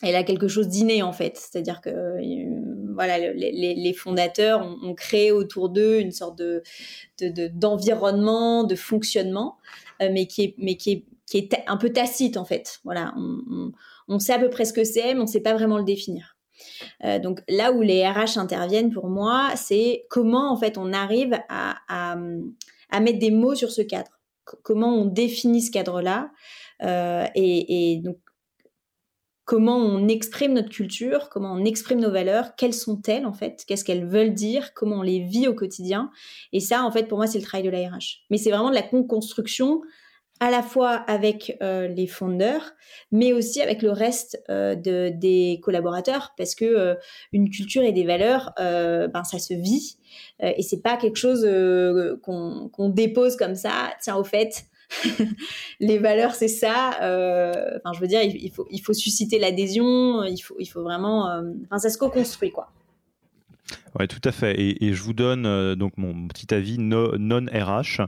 [0.02, 5.32] elle a quelque chose d'inné en fait, c'est-à-dire que euh, voilà, les, fondateurs ont, créé
[5.32, 6.62] autour d'eux une sorte de,
[7.48, 9.58] d'environnement, de, fonctionnement,
[10.02, 12.80] euh, mais qui est mais qui est qui est un peu tacite en fait.
[12.84, 13.14] Voilà,
[14.08, 15.84] on, sait à peu près ce que c'est, mais on ne sait pas vraiment le
[15.84, 16.36] définir.
[17.04, 21.38] Euh, donc là où les RH interviennent pour moi, c'est comment en fait on arrive
[21.48, 24.18] à, à, mettre des mots sur ce cadre.
[24.62, 26.30] comment on définit ce cadre-là
[26.82, 28.16] et, et, donc
[29.50, 33.84] comment on exprime notre culture, comment on exprime nos valeurs, quelles sont-elles en fait, qu'est-ce
[33.84, 36.12] qu'elles veulent dire, comment on les vit au quotidien.
[36.52, 38.22] Et ça, en fait, pour moi, c'est le travail de la RH.
[38.30, 39.82] Mais c'est vraiment de la construction
[40.38, 42.74] à la fois avec euh, les fondeurs,
[43.10, 46.94] mais aussi avec le reste euh, de, des collaborateurs, parce que euh,
[47.32, 49.98] une culture et des valeurs, ben ça se vit,
[50.40, 51.44] et c'est pas quelque chose
[52.22, 53.90] qu'on dépose comme ça.
[54.00, 54.69] Tiens, au fait,
[55.80, 57.02] les valeurs, c'est ça.
[57.02, 60.24] Euh, je veux dire, il, faut, il faut susciter l'adhésion.
[60.24, 61.30] Il faut, il faut vraiment.
[61.30, 62.72] Euh, enfin, ça se co-construit, quoi.
[63.98, 64.54] Oui, tout à fait.
[64.58, 68.00] Et, je vous donne euh, donc mon petit avis non RH.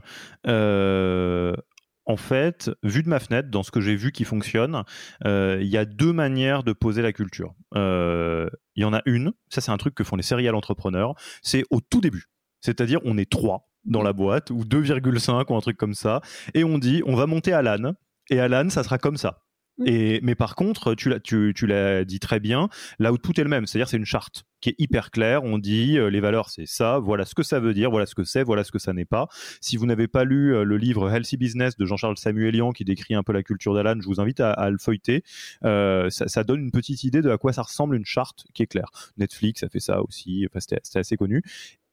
[2.05, 4.83] en fait, vu de ma fenêtre, dans ce que j'ai vu qui fonctionne,
[5.25, 7.53] il y a deux manières de poser la culture.
[7.75, 11.63] Il y en a une, ça c'est un truc que font les serial entrepreneurs, c'est
[11.69, 12.25] au tout début.
[12.59, 16.21] C'est-à-dire, on est trois dans la boîte, ou 2,5 ou un truc comme ça,
[16.53, 17.95] et on dit on va monter à l'âne,
[18.29, 19.43] et l'âne, ça sera comme ça.
[19.77, 19.87] Mm.
[19.87, 22.69] Et, mais par contre, tu l'as, tu, tu l'as dit très bien,
[22.99, 25.43] là où tout est le même, c'est-à-dire c'est une charte qui est hyper claire.
[25.43, 28.15] On dit euh, les valeurs c'est ça, voilà ce que ça veut dire, voilà ce
[28.15, 29.27] que c'est, voilà ce que ça n'est pas.
[29.61, 33.15] Si vous n'avez pas lu euh, le livre Healthy Business de Jean-Charles Samuelian qui décrit
[33.15, 35.23] un peu la culture d'Alan, je vous invite à, le feuilleter.
[35.65, 38.63] Euh, ça, ça, donne une petite idée de à quoi ça ressemble une charte qui
[38.63, 38.89] est claire.
[39.17, 41.41] Netflix a fait ça aussi, enfin, c'était assez connu.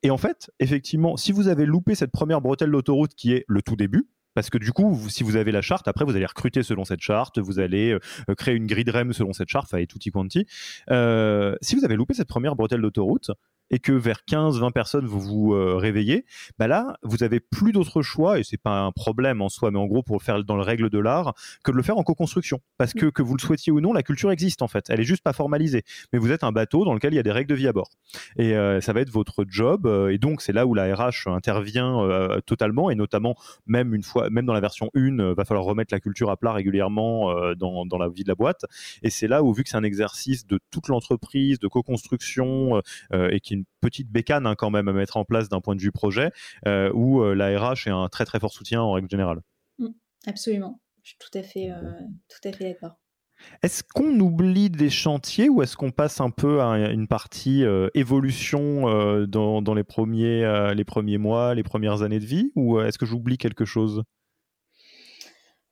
[0.02, 3.62] Et en fait, effectivement, si vous avez loupé cette première bretelle d'autoroute qui est le
[3.62, 6.62] tout début, parce que du coup, si vous avez la charte, après vous allez recruter
[6.62, 9.86] selon cette charte, vous allez euh, créer une grille de REM selon cette charte, et
[9.86, 10.46] tutti quanti.
[10.90, 13.32] Euh, si vous avez loupé cette première bretelle d'autoroute,
[13.70, 16.24] et que vers 15-20 personnes vous vous réveillez,
[16.58, 19.78] bah là, vous avez plus d'autre choix, et c'est pas un problème en soi, mais
[19.78, 22.02] en gros, pour le faire dans le règle de l'art, que de le faire en
[22.02, 22.60] co-construction.
[22.78, 24.86] Parce que, que vous le souhaitiez ou non, la culture existe en fait.
[24.88, 25.82] Elle est juste pas formalisée.
[26.12, 27.72] Mais vous êtes un bateau dans lequel il y a des règles de vie à
[27.72, 27.90] bord.
[28.36, 29.86] Et ça va être votre job.
[30.10, 32.06] et donc, c'est là où la RH intervient
[32.46, 36.00] totalement, et notamment, même une fois, même dans la version 1, va falloir remettre la
[36.00, 38.64] culture à plat régulièrement dans, dans la vie de la boîte.
[39.02, 43.40] Et c'est là où, vu que c'est un exercice de toute l'entreprise, de co-construction, et
[43.40, 45.92] qui une petite bécane hein, quand même à mettre en place d'un point de vue
[45.92, 46.30] projet,
[46.66, 49.40] où la RH est un très très fort soutien en règle générale.
[49.78, 49.88] Mmh,
[50.26, 51.70] absolument, je suis tout à fait,
[52.28, 52.96] tout à fait d'accord.
[53.62, 57.88] Est-ce qu'on oublie des chantiers ou est-ce qu'on passe un peu à une partie euh,
[57.94, 62.52] évolution euh, dans, les, premiers, euh, les premiers mois, les premières années de vie?
[62.56, 64.02] Ou est-ce que j'oublie quelque chose?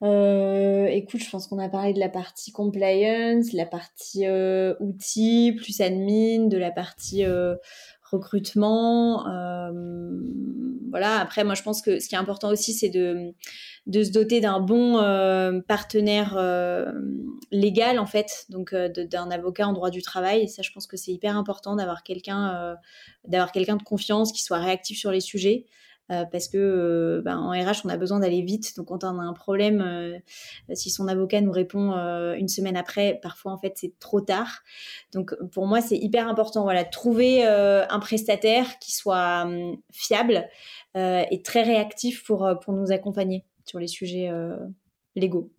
[0.03, 4.27] Écoute, je pense qu'on a parlé de la partie compliance, la partie
[4.81, 7.25] outils, plus admin, de la partie
[8.11, 9.29] recrutement.
[9.29, 9.71] Euh,
[10.91, 11.19] voilà.
[11.19, 13.33] Après, moi, je pense que ce qui est important aussi, c'est de,
[13.87, 16.91] de se doter d'un bon euh, partenaire euh,
[17.51, 20.43] légal, en fait, donc d'un avocat en droit du travail.
[20.43, 22.77] Et ça, je pense que c'est hyper important d'avoir quelqu'un,
[23.27, 25.67] d'avoir quelqu'un de confiance qui soit réactif sur les sujets.
[26.11, 28.77] Euh, parce que euh, ben, en RH on a besoin d'aller vite.
[28.77, 30.19] Donc quand on a un problème euh,
[30.75, 31.93] si son avocat nous répond
[32.35, 34.63] une semaine après parfois en fait c'est trop tard.
[35.13, 40.49] Donc pour moi c'est hyper important voilà de trouver un prestataire qui soit hum, fiable
[40.95, 44.31] et très réactif pour pour nous accompagner sur les sujets
[45.15, 45.51] légaux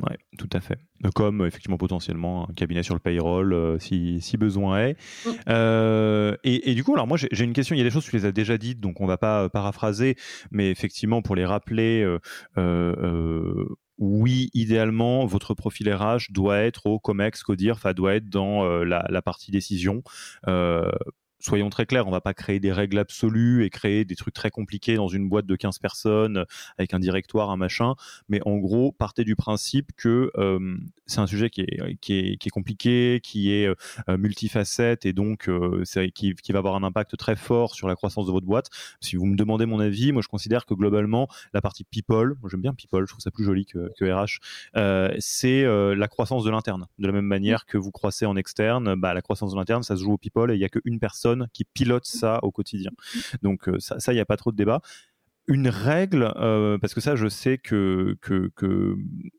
[0.00, 0.78] oui, tout à fait.
[1.14, 4.96] Comme effectivement potentiellement un cabinet sur le payroll euh, si, si, besoin est.
[5.26, 5.30] Mm.
[5.48, 7.74] Euh, et, et, du coup, alors moi j'ai une question.
[7.74, 9.44] Il y a des choses que tu les as déjà dites, donc on va pas
[9.44, 10.16] euh, paraphraser,
[10.50, 12.06] mais effectivement pour les rappeler.
[14.00, 19.22] oui, idéalement, votre profil RH doit être au COMEX, CODIR, doit être dans la, la,
[19.22, 20.04] partie décision
[21.48, 24.50] soyons très clairs, on va pas créer des règles absolues et créer des trucs très
[24.50, 26.44] compliqués dans une boîte de 15 personnes
[26.76, 27.94] avec un directoire, un machin.
[28.28, 30.76] Mais en gros, partez du principe que euh,
[31.06, 35.84] c'est un sujet qui est, compliqué, qui est euh, multifacette et donc euh,
[36.14, 38.68] qui, va avoir un impact très fort sur la croissance de votre boîte.
[39.00, 42.60] Si vous me demandez mon avis, moi je considère que globalement, la partie people, j'aime
[42.60, 44.40] bien people, je trouve ça plus joli que, RH,
[45.18, 46.88] c'est la croissance de l'interne.
[46.98, 49.96] De la même manière que vous croissez en externe, bah, la croissance de l'interne, ça
[49.96, 52.90] se joue au people et il n'y a qu'une personne qui pilote ça au quotidien.
[53.42, 54.80] Donc euh, ça, il n'y a pas trop de débat
[55.48, 58.96] une règle, euh, parce que ça, je sais que, que,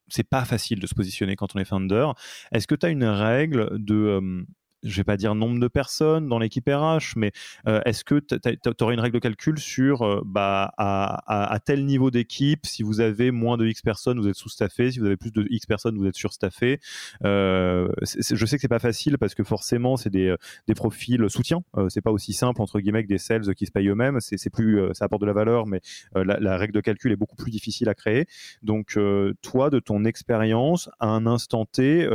[0.07, 2.07] c'est pas facile de se positionner quand on est founder.
[2.51, 4.43] Est-ce que tu as une règle de, euh,
[4.83, 7.31] je vais pas dire nombre de personnes dans l'équipe RH, mais
[7.67, 12.11] euh, est-ce que tu aurais une règle de calcul sur euh, bah, à, tel niveau
[12.11, 15.31] d'équipe, si vous avez moins de X personnes, vous êtes sous-staffé, si vous avez plus
[15.31, 16.79] de X personnes, vous êtes surstaffé.
[17.23, 20.35] Euh, je sais que c'est pas facile parce que forcément, c'est des,
[20.67, 21.61] des profils soutien.
[21.77, 24.19] Euh, c'est pas aussi simple entre guillemets des sales qui se payent eux-mêmes.
[24.21, 25.81] C'est plus, ça apporte de la valeur, mais
[26.15, 28.25] la, la, règle de calcul est beaucoup plus difficile à créer.
[28.63, 28.97] Donc,
[29.41, 32.07] toi, de ton expérience, à un instant T,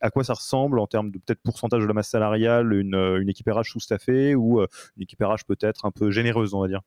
[0.00, 3.20] à quoi ça ressemble en termes de peut-être pourcentage de la masse salariale, une, euh,
[3.20, 4.66] une équipe RH sous-staffée ou euh,
[4.96, 6.80] une équipe RH peut-être un peu généreuse, on va dire?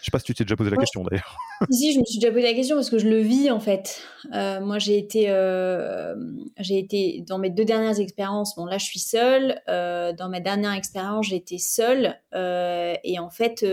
[0.00, 1.36] Je sais pas si tu t'es déjà posé la question d'ailleurs.
[1.70, 4.02] si, je me suis déjà posé la question parce que je le vis en fait.
[4.34, 5.26] Euh, moi, j'ai été,
[6.58, 8.56] j'ai été dans mes deux dernières expériences.
[8.56, 9.60] Bon, là, je suis seule.
[9.68, 13.64] dans ma dernière expérience, j'étais seule et en fait,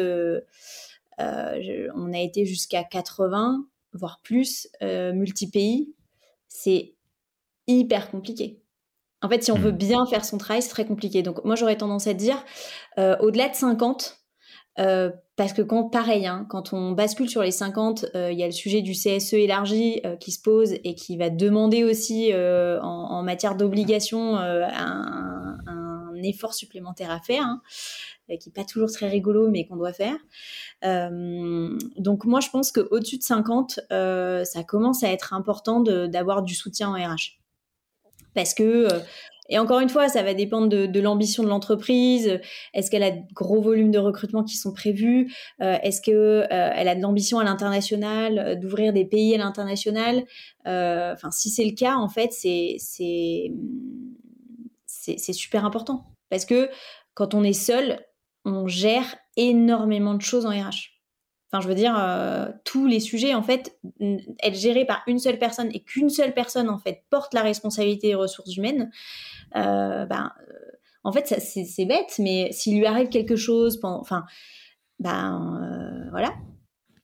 [1.18, 5.96] on a été jusqu'à 80 voire plus multi pays.
[6.48, 6.94] C'est
[7.70, 8.60] hyper compliqué.
[9.22, 9.78] En fait, si on veut hmm.
[9.78, 11.24] bien faire son travail, c'est très compliqué.
[11.24, 12.44] Donc, moi, j'aurais tendance à dire
[12.98, 14.18] euh, au-delà de 50,
[14.80, 18.44] euh, parce que quand, pareil, hein, quand on bascule sur les 50, euh, il y
[18.44, 23.24] a le sujet du CSE élargi qui se pose et qui va demander aussi, en,
[23.24, 25.58] matière d'obligation, un,
[26.22, 27.44] effort supplémentaire à faire.
[27.44, 27.62] Hein,
[28.40, 30.18] qui n'est pas toujours très rigolo, mais qu'on doit faire.
[30.84, 36.90] donc moi, je pense qu'au-dessus de 50, ça commence à être important d'avoir du soutien
[36.90, 37.39] en RH.
[38.40, 39.00] Parce que, euh,
[39.50, 42.40] et encore une fois, ça va dépendre de, l'ambition de l'entreprise.
[42.74, 45.36] Est-ce qu'elle a de gros volumes de recrutement qui sont prévus?
[45.62, 50.24] Euh, Est-ce qu'elle euh, a de l'ambition à l'international, d'ouvrir des pays à l'international?
[50.66, 52.78] Enfin, si c'est le cas, en fait, c'est
[54.86, 56.06] c'est super important.
[56.30, 56.70] Parce que
[57.14, 58.00] quand on est seul,
[58.46, 60.99] on gère énormément de choses en RH.
[61.52, 63.80] Enfin, je veux dire, euh, tous les sujets, en fait,
[64.44, 68.10] être gérés par une seule personne et qu'une seule personne, en fait, porte la responsabilité
[68.10, 68.92] des ressources humaines,
[69.56, 70.54] euh, ben, euh,
[71.04, 74.26] en fait, c'est bête, mais s'il lui arrive quelque chose, enfin,
[75.00, 76.34] ben, voilà.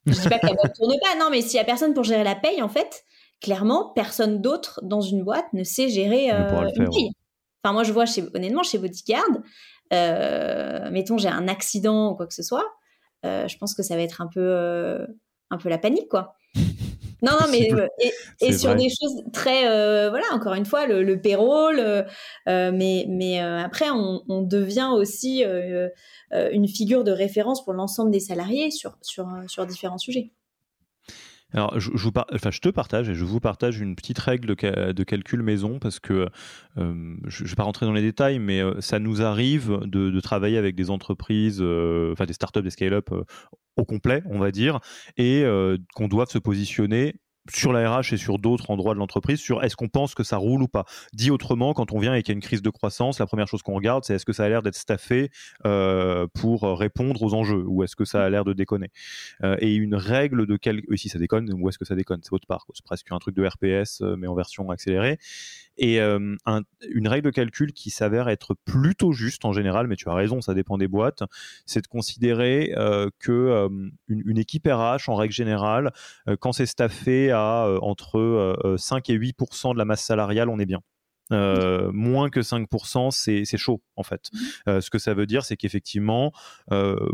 [0.06, 2.22] Je dis pas qu'elle ne tourne pas, non, mais s'il y a personne pour gérer
[2.22, 3.04] la paye, en fait,
[3.40, 7.10] clairement, personne d'autre dans une boîte ne sait gérer une paye.
[7.64, 9.24] Enfin, moi, je vois, chez, honnêtement, chez Bodyguard,
[10.92, 12.64] mettons, j'ai un accident ou quoi que ce soit,
[13.48, 15.06] je pense que ça va être un peu,
[15.50, 16.36] un peu la panique, quoi.
[17.22, 17.70] Non, non, mais
[18.42, 19.62] et, sur des choses très,
[20.10, 22.04] voilà, encore une fois, le, le payroll,
[22.46, 28.70] mais, mais après, on, on, devient aussi une figure de référence pour l'ensemble des salariés
[28.70, 30.30] sur, sur, sur différents sujets.
[31.52, 35.04] Alors, je, je, enfin, je, te partage et je vous partage une petite règle de,
[35.04, 36.28] calcul maison parce que
[36.76, 40.20] euh, je ne vais pas rentrer dans les détails, mais euh, ça nous arrive de,
[40.20, 43.10] travailler avec des entreprises, euh, enfin des startups, des scale-up
[43.76, 44.80] au complet, on va dire,
[45.16, 45.44] et
[45.94, 47.14] qu'on doit se positionner
[47.52, 50.36] sur la RH et sur d'autres endroits de l'entreprise sur est-ce qu'on pense que ça
[50.36, 50.84] roule ou pas.
[51.12, 53.48] Dit autrement, quand on vient et qu'il y a une crise de croissance, la première
[53.48, 55.30] chose qu'on regarde, c'est est-ce que ça a l'air d'être staffé
[55.64, 58.90] euh, pour répondre aux enjeux ou est-ce que ça a l'air de déconner.
[59.42, 60.82] Euh, et une règle de quel...
[60.96, 62.20] si ça déconne, ou est-ce que ça déconne?
[62.22, 62.66] C'est autre part.
[62.74, 65.18] C'est presque un truc de RPS, euh, mais en version accélérée
[65.78, 66.36] et euh,
[66.88, 70.40] une règle de calcul qui s'avère être plutôt juste en général, mais tu as raison,
[70.40, 71.22] ça dépend des boîtes,
[71.66, 73.68] c'est de considérer euh, que euh,
[74.08, 75.92] une, équipe RH, en règle générale,
[76.40, 80.80] quand c'est staffé à entre 5 et 8% de la masse salariale, on est bien.
[81.30, 84.30] moins que 5%, c'est chaud en fait.
[84.66, 84.80] Mmh.
[84.80, 86.32] ce que ça veut dire, c'est qu'effectivement,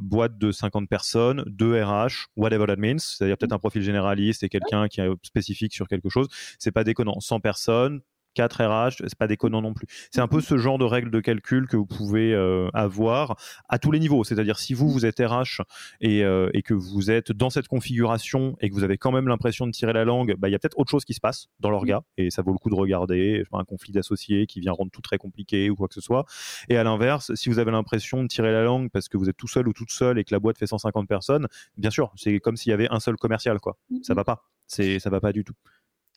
[0.02, 3.54] boîte de 50 personnes, 2 RH, whatever that means, c'est-à-dire peut-être mmh.
[3.54, 7.20] un profil généraliste et quelqu'un qui est spécifique sur quelque chose, c'est pas déconnant.
[7.20, 8.00] 100 personnes,
[8.35, 9.87] 4 RH, c'est pas déconnant non plus.
[10.11, 13.37] C'est un peu ce genre de règle de calcul que vous pouvez euh, avoir
[13.68, 14.24] à tous les niveaux.
[14.24, 15.62] C'est-à-dire si vous vous êtes RH
[16.05, 19.66] euh, et, que vous êtes dans cette configuration et que vous avez quand même l'impression
[19.66, 21.70] de tirer la langue, bah, il y a peut-être autre chose qui se passe dans
[21.70, 23.45] l'orga et ça vaut le coup de regarder.
[23.53, 26.24] Un conflit d'associés qui vient rendre tout très compliqué ou quoi que ce soit.
[26.68, 29.37] Et à l'inverse, si vous avez l'impression de tirer la langue parce que vous êtes
[29.37, 32.41] tout seul ou toute seule et que la boîte fait 150 personnes, bien sûr, c'est
[32.41, 33.76] comme s'il y avait un seul commercial, quoi.
[34.03, 34.49] Ça va pas.
[34.66, 35.55] C'est, ça va pas du tout.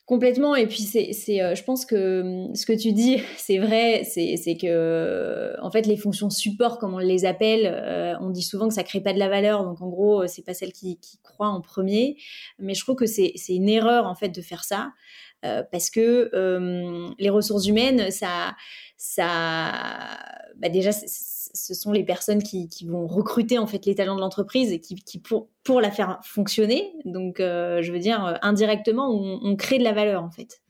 [0.06, 0.54] Complètement.
[0.54, 4.04] Et puis, c'est, c'est, euh, je pense que hum, ce que tu dis, c'est vrai.
[4.04, 8.30] C'est, c'est que, euh, en fait, les fonctions support, comme on les appelle, euh, on
[8.30, 9.64] dit souvent que ça crée pas de la valeur.
[9.64, 12.16] Donc, en gros, c'est pas celle qui, qui croit en premier.
[12.60, 14.92] Mais je trouve que c'est, c'est une erreur, en fait, de faire ça.
[15.70, 18.54] Parce que hum, les ressources humaines, ça,
[18.96, 19.72] ça,
[20.56, 20.90] bah déjà,
[21.56, 25.22] ce sont les personnes qui, vont recruter en fait les talents de l'entreprise et qui,
[25.64, 26.92] pour, la faire fonctionner.
[27.04, 30.60] Donc, euh, je veux dire, euh, indirectement, on, crée de la valeur en fait.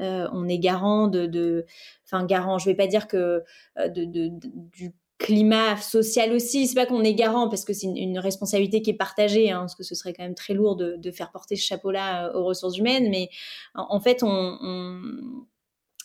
[0.00, 1.66] Euh, on est garant de,
[2.04, 2.58] enfin garant.
[2.58, 3.42] Je vais pas dire que
[3.76, 4.92] de, du
[5.22, 6.66] climat social aussi.
[6.66, 9.74] C'est pas qu'on est garant parce que c'est une, responsabilité qui est partagée, hein, parce
[9.74, 13.08] que ce serait quand même très lourd de, faire porter ce chapeau-là aux ressources humaines.
[13.10, 13.28] Mais
[13.74, 15.46] en, fait, on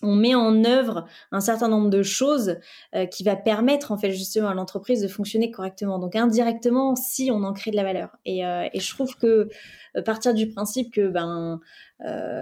[0.02, 2.58] on met en œuvre un certain nombre de choses
[2.96, 6.00] euh, qui va permettre en fait justement à l'entreprise de fonctionner correctement.
[6.00, 8.10] Donc indirectement, si on en crée de la valeur.
[8.26, 9.50] Et, euh, je trouve que
[9.96, 11.60] euh, partir du principe que ben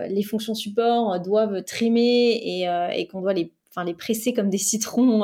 [0.10, 2.42] les fonctions support doivent trimer
[2.94, 5.24] et, qu'on doit les, enfin, les presser comme des citrons,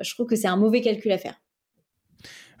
[0.00, 1.34] je trouve que c'est un mauvais calcul à faire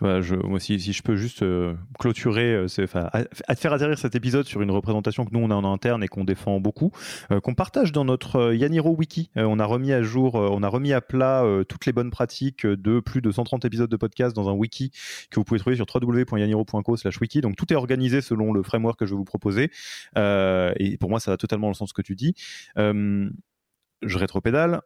[0.02, 2.66] je, moi, si, si, je peux juste euh, clôturer, euh,
[3.12, 6.08] à, faire atterrir cet épisode sur une représentation que nous on a en interne et
[6.08, 6.90] qu'on défend beaucoup,
[7.30, 9.30] euh, qu'on partage dans notre Yaniro Wiki.
[9.36, 13.00] on a remis à jour, on a remis à plat toutes les bonnes pratiques de
[13.00, 14.90] plus de 130 épisodes de podcast dans un wiki
[15.30, 17.40] que vous pouvez trouver sur www.yaniro.co/wiki.
[17.40, 19.70] Donc tout est organisé selon le framework que je vais vous proposer.
[20.16, 22.34] et pour moi, ça va totalement dans le sens que tu dis.
[22.76, 24.80] je rétropédale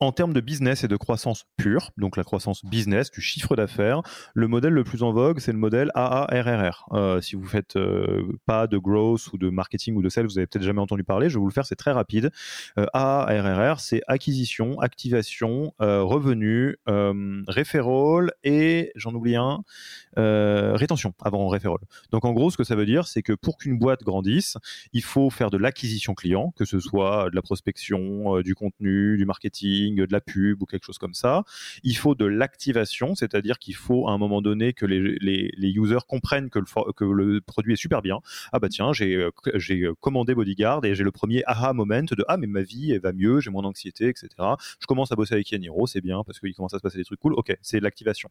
[0.00, 4.02] en termes de business et de croissance pure, donc la croissance business, du chiffre d'affaires,
[4.34, 6.86] le modèle le plus en vogue, c'est le modèle AARRR.
[6.92, 10.38] Euh, si vous faites euh, pas de growth ou de marketing ou de sales, vous
[10.38, 12.30] avez peut-être jamais entendu parler, je vais vous le faire, c'est très rapide.
[12.78, 19.62] Euh, AARRR, c'est acquisition, activation, revenu, referral et, j'en oublie un,
[20.16, 21.78] rétention avant referral.
[22.10, 24.56] Donc en gros, ce que ça veut dire, c'est que pour qu'une boîte grandisse,
[24.92, 29.24] il faut faire de l'acquisition client, que ce soit de la prospection, du contenu, du
[29.24, 31.44] marketing, de la pub ou quelque chose comme ça.
[31.82, 36.06] Il faut de l'activation, c'est-à-dire qu'il faut à un moment donné que les, les, users
[36.06, 38.20] comprennent que le, que le produit est super bien.
[38.52, 42.24] Ah bah tiens, j'ai euh, j'ai commandé Bodyguard et j'ai le premier aha moment de
[42.28, 44.28] ah mais ma vie va mieux, j'ai moins d'anxiété, etc.
[44.80, 47.04] Je commence à bosser avec Yaniro, c'est bien parce qu'il commence à se passer des
[47.04, 47.34] trucs cool.
[47.34, 48.28] Ok, c'est l'activation.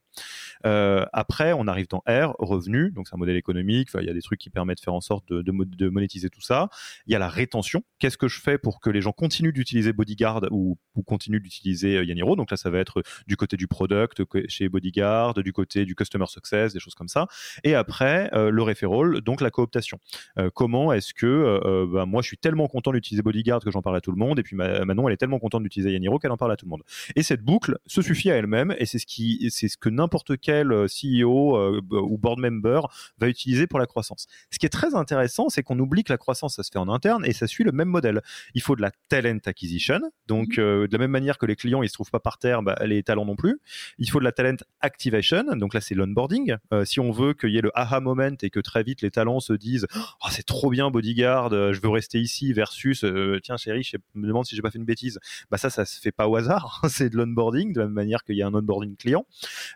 [0.65, 3.89] Euh, après, on arrive dans R, revenu, donc c'est un modèle économique.
[3.99, 6.41] Il y a des trucs qui permettent de faire en sorte de, de monétiser tout
[6.41, 6.69] ça.
[7.07, 7.83] Il y a la rétention.
[7.99, 12.03] Qu'est-ce que je fais pour que les gens continuent d'utiliser Bodyguard ou continuent d'utiliser euh,
[12.03, 12.35] Yaniro.
[12.35, 16.25] Donc là, ça va être du côté du product chez Bodyguard, du côté du customer
[16.27, 17.27] success, des choses comme ça.
[17.63, 19.99] Et après, euh, le referral, donc la cooptation.
[20.37, 23.95] Euh, comment est-ce que bah, moi, je suis tellement content d'utiliser Bodyguard que j'en parle
[23.95, 26.37] à tout le monde, et puis Manon, elle est tellement contente d'utiliser Yaniro qu'elle en
[26.37, 26.83] parle à tout le monde.
[27.15, 30.37] Et cette boucle se suffit à elle-même, et c'est ce qui, c'est ce que n'importe
[30.39, 32.81] quel CEO ou board member
[33.17, 34.27] va utiliser pour la croissance.
[34.51, 36.89] Ce qui est très intéressant, c'est qu'on oublie que la croissance, ça se fait en
[36.89, 38.21] interne, et ça suit le même modèle.
[38.53, 40.87] Il faut de la talent acquisition, donc mmh.
[40.87, 43.03] de la même manière que les clients ils se trouvent pas par terre, bah, les
[43.03, 43.59] talents non plus.
[43.97, 46.55] Il faut de la talent activation, donc là c'est l'onboarding.
[46.73, 49.11] Euh, si on veut qu'il y ait le aha moment et que très vite les
[49.11, 53.39] talents se disent oh, c'est trop bien bodyguard, euh, je veux rester ici versus euh,
[53.43, 55.19] tiens chérie, je me demande si j'ai pas fait une bêtise.
[55.49, 58.23] Bah ça ça se fait pas au hasard, c'est de l'onboarding de la même manière
[58.23, 59.25] qu'il y a un onboarding client.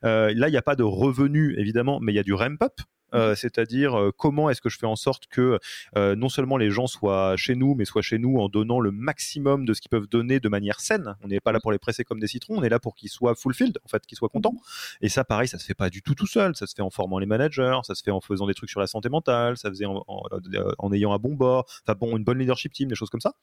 [0.03, 2.73] là il n'y a pas de revenu évidemment, mais il y a du ramp up.
[3.15, 5.59] Euh, c'est-à-dire euh, comment est-ce que je fais en sorte que
[5.95, 8.91] euh, non seulement les gens soient chez nous, mais soient chez nous en donnant le
[8.91, 11.15] maximum de ce qu'ils peuvent donner de manière saine.
[11.23, 13.09] On n'est pas là pour les presser comme des citrons, on est là pour qu'ils
[13.09, 14.55] soient fulfilled, en fait, qu'ils soient contents.
[15.01, 16.55] Et ça, pareil, ça se fait pas du tout tout seul.
[16.55, 18.79] Ça se fait en formant les managers, ça se fait en faisant des trucs sur
[18.79, 22.39] la santé mentale, ça faisait en, en ayant un bon bord, enfin bon, une bonne
[22.39, 23.33] leadership team, des choses comme ça.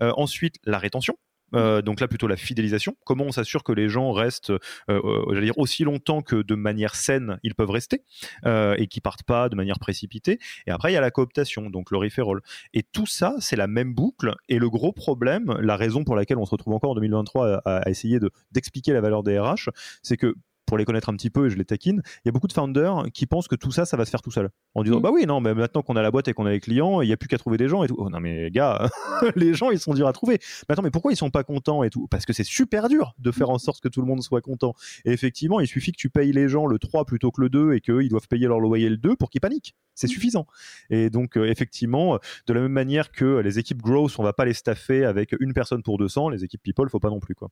[0.00, 1.16] ensuite, la rétention.
[1.54, 2.96] Euh, donc là plutôt la fidélisation.
[3.04, 4.52] Comment on s'assure que les gens restent,
[4.90, 8.02] euh, dire aussi longtemps que de manière saine ils peuvent rester
[8.46, 10.38] euh, et qui partent pas de manière précipitée.
[10.66, 12.40] Et après il y a la cooptation, donc le referral.
[12.74, 14.34] Et tout ça c'est la même boucle.
[14.48, 17.78] Et le gros problème, la raison pour laquelle on se retrouve encore en 2023 à,
[17.78, 19.70] à essayer de d'expliquer la valeur des RH,
[20.02, 20.34] c'est que
[20.68, 22.52] pour les connaître un petit peu et je les taquine, il y a beaucoup de
[22.52, 24.50] founders qui pensent que tout ça, ça va se faire tout seul.
[24.74, 25.02] En disant, mm.
[25.02, 27.06] bah oui, non, mais maintenant qu'on a la boîte et qu'on a les clients, il
[27.06, 27.96] n'y a plus qu'à trouver des gens et tout.
[27.98, 28.88] Oh, non, mais gars,
[29.36, 30.38] les gens, ils sont durs à trouver.
[30.68, 32.06] Mais attends, mais pourquoi ils sont pas contents et tout?
[32.08, 34.74] Parce que c'est super dur de faire en sorte que tout le monde soit content.
[35.04, 37.72] Et effectivement, il suffit que tu payes les gens le 3 plutôt que le 2
[37.72, 39.74] et qu'ils doivent payer leur loyer le 2 pour qu'ils paniquent.
[39.94, 40.10] C'est mm.
[40.10, 40.46] suffisant.
[40.90, 44.44] Et donc, euh, effectivement, de la même manière que les équipes growth, on va pas
[44.44, 47.50] les staffer avec une personne pour 200, les équipes people, faut pas non plus, quoi.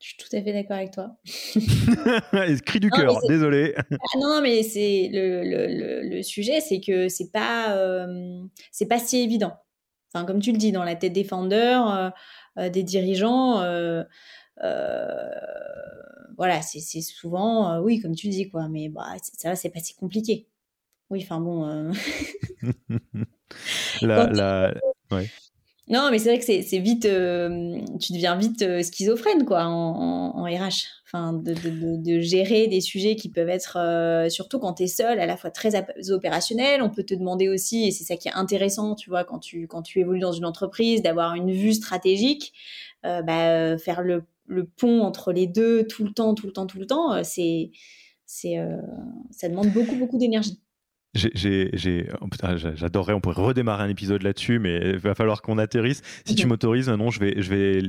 [0.00, 1.16] Je suis tout à fait d'accord avec toi.
[2.66, 3.74] Cri du cœur, désolé.
[3.76, 8.98] Ah, non, mais c'est le, le, le, sujet, c'est que c'est pas euh, c'est pas
[8.98, 9.54] si évident.
[10.12, 12.10] Enfin, comme tu le dis, dans la tête des founders, euh,
[12.58, 13.60] euh, des dirigeants,
[16.36, 18.68] voilà, c'est souvent oui, comme tu dis quoi.
[18.68, 20.48] Mais bah, ça, c'est pas si compliqué.
[21.10, 21.92] Oui, enfin bon.
[24.02, 24.74] la, la...
[25.10, 25.30] Ouais.
[25.86, 30.42] Non, mais c'est vrai que c'est vite, euh, tu deviens vite euh, schizophrène quoi en,
[30.44, 30.86] RH.
[31.06, 35.26] Enfin, de, gérer des sujets qui peuvent être, euh, surtout quand tu es seul, à
[35.26, 35.72] la fois très
[36.10, 36.82] opérationnel.
[36.82, 39.68] On peut te demander aussi, et c'est ça qui est intéressant, tu vois, quand tu,
[39.68, 42.54] quand tu évolues dans une entreprise, d'avoir une vue stratégique,
[43.02, 46.78] bah, faire le, le, pont entre les deux tout le temps, tout le temps, tout
[46.78, 47.70] le temps, c'est,
[48.24, 48.56] c'est,
[49.30, 50.58] ça demande beaucoup, beaucoup d'énergie.
[51.16, 52.28] Oh,
[52.74, 56.02] j'adorerais, on pourrait redémarrer un épisode là-dessus, mais il va falloir qu'on atterrisse.
[56.24, 57.82] Si tu m'autorises, non, je vais, je vais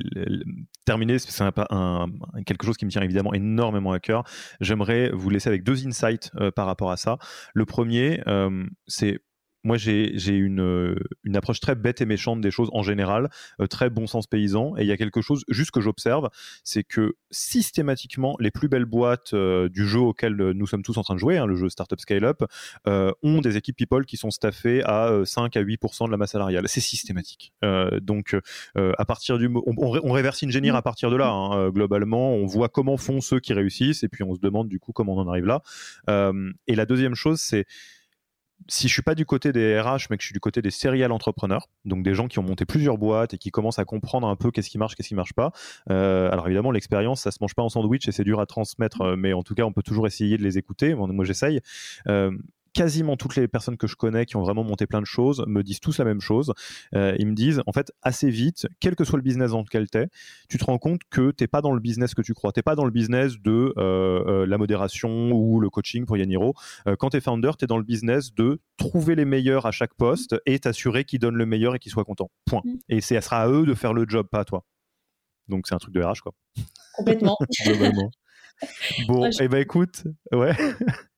[0.86, 1.17] terminer.
[1.19, 2.07] C'est un, un,
[2.45, 4.23] quelque chose qui me tient évidemment énormément à cœur.
[4.61, 7.17] J'aimerais vous laisser avec deux insights euh, par rapport à ça.
[7.53, 9.19] Le premier, euh, c'est
[9.66, 13.66] moi, j'ai une, euh, une, approche très bête et méchante des choses en général, euh,
[13.66, 14.78] très bon sens paysan.
[14.78, 16.30] Et il y a quelque chose, juste que j'observe,
[16.63, 21.03] c'est que systématiquement, les plus belles boîtes euh, du jeu auquel nous sommes tous en
[21.03, 22.43] train de jouer, hein, le jeu Startup Scale-Up,
[22.86, 26.66] ont des équipes people qui sont staffées à 5 à 8% de la masse salariale.
[26.68, 27.53] C'est systématique.
[28.01, 28.36] donc,
[28.76, 29.47] à partir du.
[29.47, 32.36] On, on, réverse ingénieur à partir de là, hein, globalement.
[32.36, 35.16] On voit comment font ceux qui réussissent et puis on se demande du coup comment
[35.16, 35.61] on en arrive là.
[36.68, 37.66] et la deuxième chose, c'est
[38.68, 40.72] si je suis pas du côté des RH, mais que je suis du côté des
[40.72, 44.28] serial entrepreneurs, donc des gens qui ont monté plusieurs boîtes et qui commencent à comprendre
[44.28, 45.51] un peu qu'est-ce qui marche, qu'est-ce qui marche pas.
[45.89, 49.01] Euh, alors évidemment, l'expérience, ça se mange pas en sandwich et c'est dur à transmettre,
[49.01, 50.95] euh, mais en tout cas, on peut toujours essayer de les écouter.
[50.95, 51.62] Moi, j'essaye.
[52.08, 52.32] Euh,
[52.76, 55.63] quasiment toutes les personnes que je connais qui ont vraiment monté plein de choses me
[55.63, 56.53] disent tous la même chose.
[56.93, 59.89] Euh, ils me disent, en fait, assez vite, quel que soit le business dans lequel
[59.89, 60.09] tu es,
[60.49, 62.51] tu te rends compte que tu n'es pas dans le business que tu crois.
[62.51, 66.17] Tu n'es pas dans le business de euh, euh, la modération ou le coaching pour
[66.17, 66.53] Yaniro.
[66.99, 69.93] quand tu es founder, tu es dans le business de trouver les meilleurs à chaque
[69.95, 72.30] poste et t'assurer qu'ils donnent le meilleur et qu'ils soient contents.
[72.45, 72.61] Point.
[72.65, 72.76] Mm.
[72.89, 74.65] Et ça sera à eux de faire le job, pas à toi.
[75.47, 76.34] Donc c'est un truc de RH, quoi.
[76.93, 77.38] Complètement.
[79.07, 80.53] Bon, et eh ben écoute, ouais.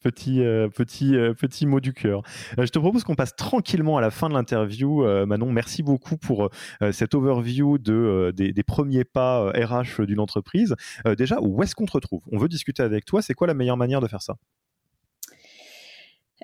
[0.00, 2.22] Petit, euh, petit, euh, petit mot du cœur.
[2.58, 5.04] Euh, je te propose qu'on passe tranquillement à la fin de l'interview.
[5.26, 6.50] Manon, merci beaucoup pour
[6.92, 10.74] cette overview de, des, des, premiers pas RH d'une entreprise.
[11.16, 12.22] déjà, où est-ce qu'on te retrouve?
[12.30, 13.22] On veut discuter avec toi.
[13.22, 14.36] C'est quoi la meilleure manière de faire ça?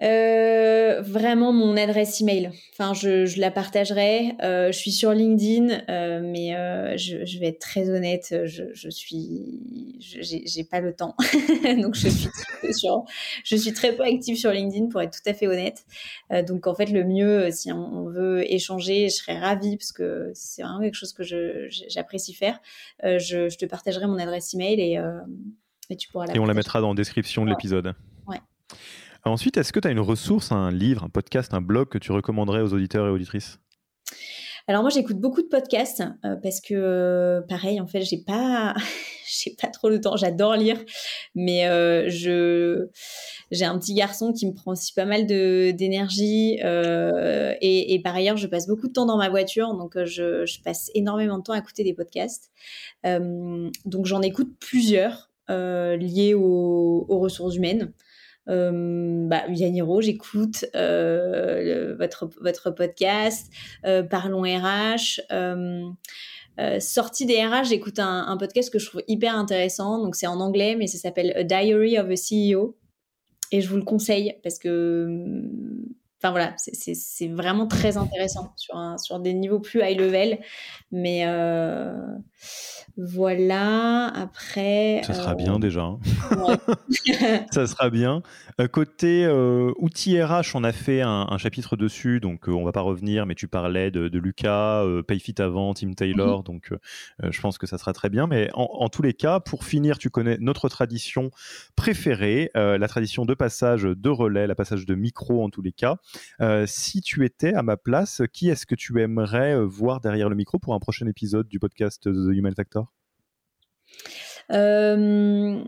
[0.03, 2.51] Euh, vraiment mon adresse email.
[2.73, 4.35] Enfin, je, je la partagerai.
[4.43, 6.51] Euh, je suis sur LinkedIn, euh, mais
[6.99, 8.35] je, je, vais être très honnête.
[8.45, 11.15] Je, je suis, j'ai pas le temps,
[11.81, 12.29] donc je suis
[12.73, 13.05] sur,
[13.45, 15.85] je suis très peu active sur LinkedIn pour être tout à fait honnête.
[16.47, 20.63] Donc en fait, le mieux, si on veut échanger, je serais ravie parce que c'est
[20.63, 21.23] vraiment quelque chose que
[21.89, 22.61] j'apprécie faire.
[23.03, 24.99] Je, te partagerai mon adresse email et,
[25.91, 26.35] et tu pourras la.
[26.35, 27.95] Et on la mettra dans la description de l'épisode.
[28.27, 28.41] Ouais.
[29.27, 32.13] Ensuite, est-ce que tu as une ressource, un livre, un podcast, un blog que tu
[32.13, 33.59] recommanderais aux auditeurs et auditrices?
[34.67, 38.75] Alors moi j'écoute beaucoup de podcasts euh, parce que euh, pareil en fait j'ai pas
[39.29, 40.17] j'ai pas trop le temps.
[40.17, 40.79] J'adore lire,
[41.35, 41.65] mais
[42.11, 42.87] je
[43.51, 48.15] j'ai un petit garçon qui me prend aussi pas mal de d'énergie et, et, par
[48.15, 51.43] ailleurs, je passe beaucoup de temps dans ma voiture, donc je, je passe énormément de
[51.43, 52.51] temps à écouter des podcasts.
[53.05, 57.93] donc j'en écoute plusieurs liés aux, aux ressources humaines.
[58.49, 59.45] Euh, bah,
[60.01, 63.51] j'écoute euh, votre, votre podcast,
[63.85, 65.21] euh, Parlons RH.
[66.61, 70.01] Euh, sortie des RH, j'écoute un, un, podcast que je trouve hyper intéressant.
[70.01, 72.77] Donc c'est en anglais, mais ça s'appelle A Diary of a CEO.
[73.51, 75.43] Et je vous le conseille parce que,
[76.25, 80.39] enfin voilà, c'est vraiment très intéressant sur, un, sur des niveaux plus high level.
[80.91, 81.93] Mais euh,
[82.97, 85.03] voilà, après.
[85.05, 85.83] Ça sera bien déjà.
[85.83, 85.99] Hein.
[87.51, 88.23] ça sera bien.
[88.61, 92.81] Euh, côté euh, outils RH, on a fait un, chapitre dessus, donc on va pas
[92.81, 96.45] revenir, mais tu parlais de, Lucas, Payfit avant, Tim Taylor, mhm.
[96.45, 96.73] donc
[97.23, 98.27] je pense que ça sera très bien.
[98.27, 101.31] Mais en, tous les cas, pour finir, tu connais notre tradition
[101.77, 105.97] préférée, la tradition de passage de relais, la passage de micro en tous les cas.
[106.67, 110.59] Si tu étais à ma place, qui est-ce que tu aimerais voir derrière le micro
[110.59, 112.93] pour un prochain épisode du podcast The Human Factor?
[114.53, 115.65] Euh,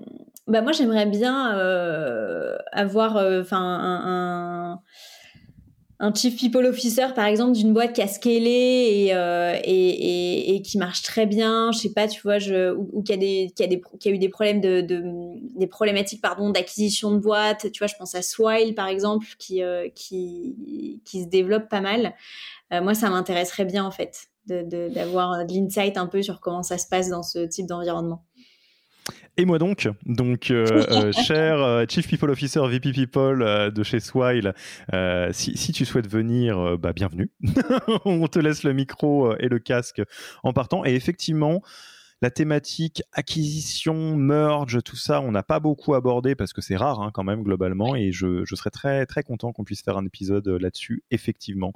[0.47, 4.81] bah moi j'aimerais bien euh, avoir euh, enfin un,
[6.15, 9.09] chief people officer par exemple d'une boîte qui a scalé et,
[9.65, 11.73] et, et, qui marche très bien.
[11.73, 12.37] Je sais pas tu vois
[12.75, 15.03] ou, qui a des qui a eu des problèmes de, de
[15.59, 19.63] des problématiques d'acquisition de boîtes tu vois je pense à Swile par exemple qui
[19.95, 22.15] qui qui se développe pas mal.
[22.71, 26.87] Moi ça m'intéresserait bien en fait d'avoir de, l'insight un peu sur comment ça se
[26.87, 28.23] passe dans ce type d'environnement.
[29.39, 34.01] Et moi donc, donc euh, euh, cher euh, Chief People Officer VP People de chez
[34.01, 34.55] Swile,
[35.33, 37.31] si, si, tu souhaites venir, bah, bienvenue.
[38.05, 40.03] On te laisse le micro et le casque
[40.43, 40.85] en partant.
[40.85, 41.63] Et effectivement,
[42.23, 47.01] la thématique acquisition, merge, tout ça, on n'a pas beaucoup abordé parce que c'est rare
[47.01, 50.49] hein, quand même globalement et je, serais très très content qu'on puisse faire un épisode
[50.49, 51.75] euh, là-dessus, effectivement.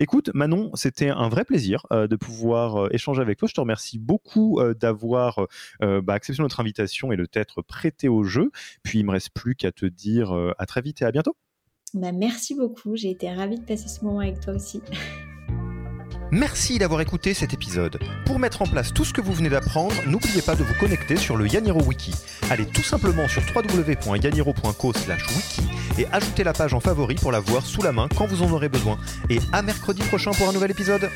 [0.00, 3.48] Écoute, Manon, c'était un vrai plaisir euh, de pouvoir euh, échanger avec toi.
[3.48, 5.46] Je te remercie beaucoup d'avoir
[5.80, 8.50] bah, accepté notre invitation et de t'être prêté au jeu.
[8.82, 11.36] Puis il me reste plus qu'à te dire à très vite et à bientôt.
[11.94, 14.80] Bah, merci beaucoup, j'ai été ravie de passer ce moment avec toi aussi.
[16.34, 17.98] Merci d'avoir écouté cet épisode.
[18.24, 21.16] Pour mettre en place tout ce que vous venez d'apprendre, n'oubliez pas de vous connecter
[21.16, 22.14] sur le Yaniro Wiki.
[22.48, 25.62] Allez tout simplement sur www.yaniro.co/wiki
[25.98, 28.50] et ajoutez la page en favori pour la voir sous la main quand vous en
[28.50, 28.96] aurez besoin.
[29.28, 31.10] Et à mercredi prochain pour un nouvel épisode.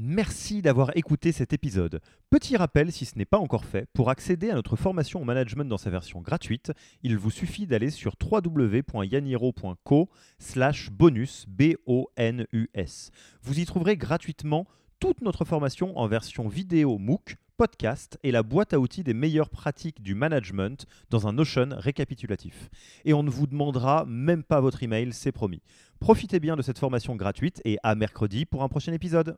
[0.00, 2.00] Merci d'avoir écouté cet épisode.
[2.30, 5.64] Petit rappel, si ce n'est pas encore fait, pour accéder à notre formation au management
[5.64, 6.70] dans sa version gratuite,
[7.02, 13.10] il vous suffit d'aller sur www.yaniro.co slash bonus, B-O-N-U-S.
[13.42, 14.68] Vous y trouverez gratuitement
[15.00, 19.50] toute notre formation en version vidéo MOOC, podcast et la boîte à outils des meilleures
[19.50, 22.70] pratiques du management dans un Notion récapitulatif.
[23.04, 25.60] Et on ne vous demandera même pas votre email, c'est promis.
[25.98, 29.36] Profitez bien de cette formation gratuite et à mercredi pour un prochain épisode.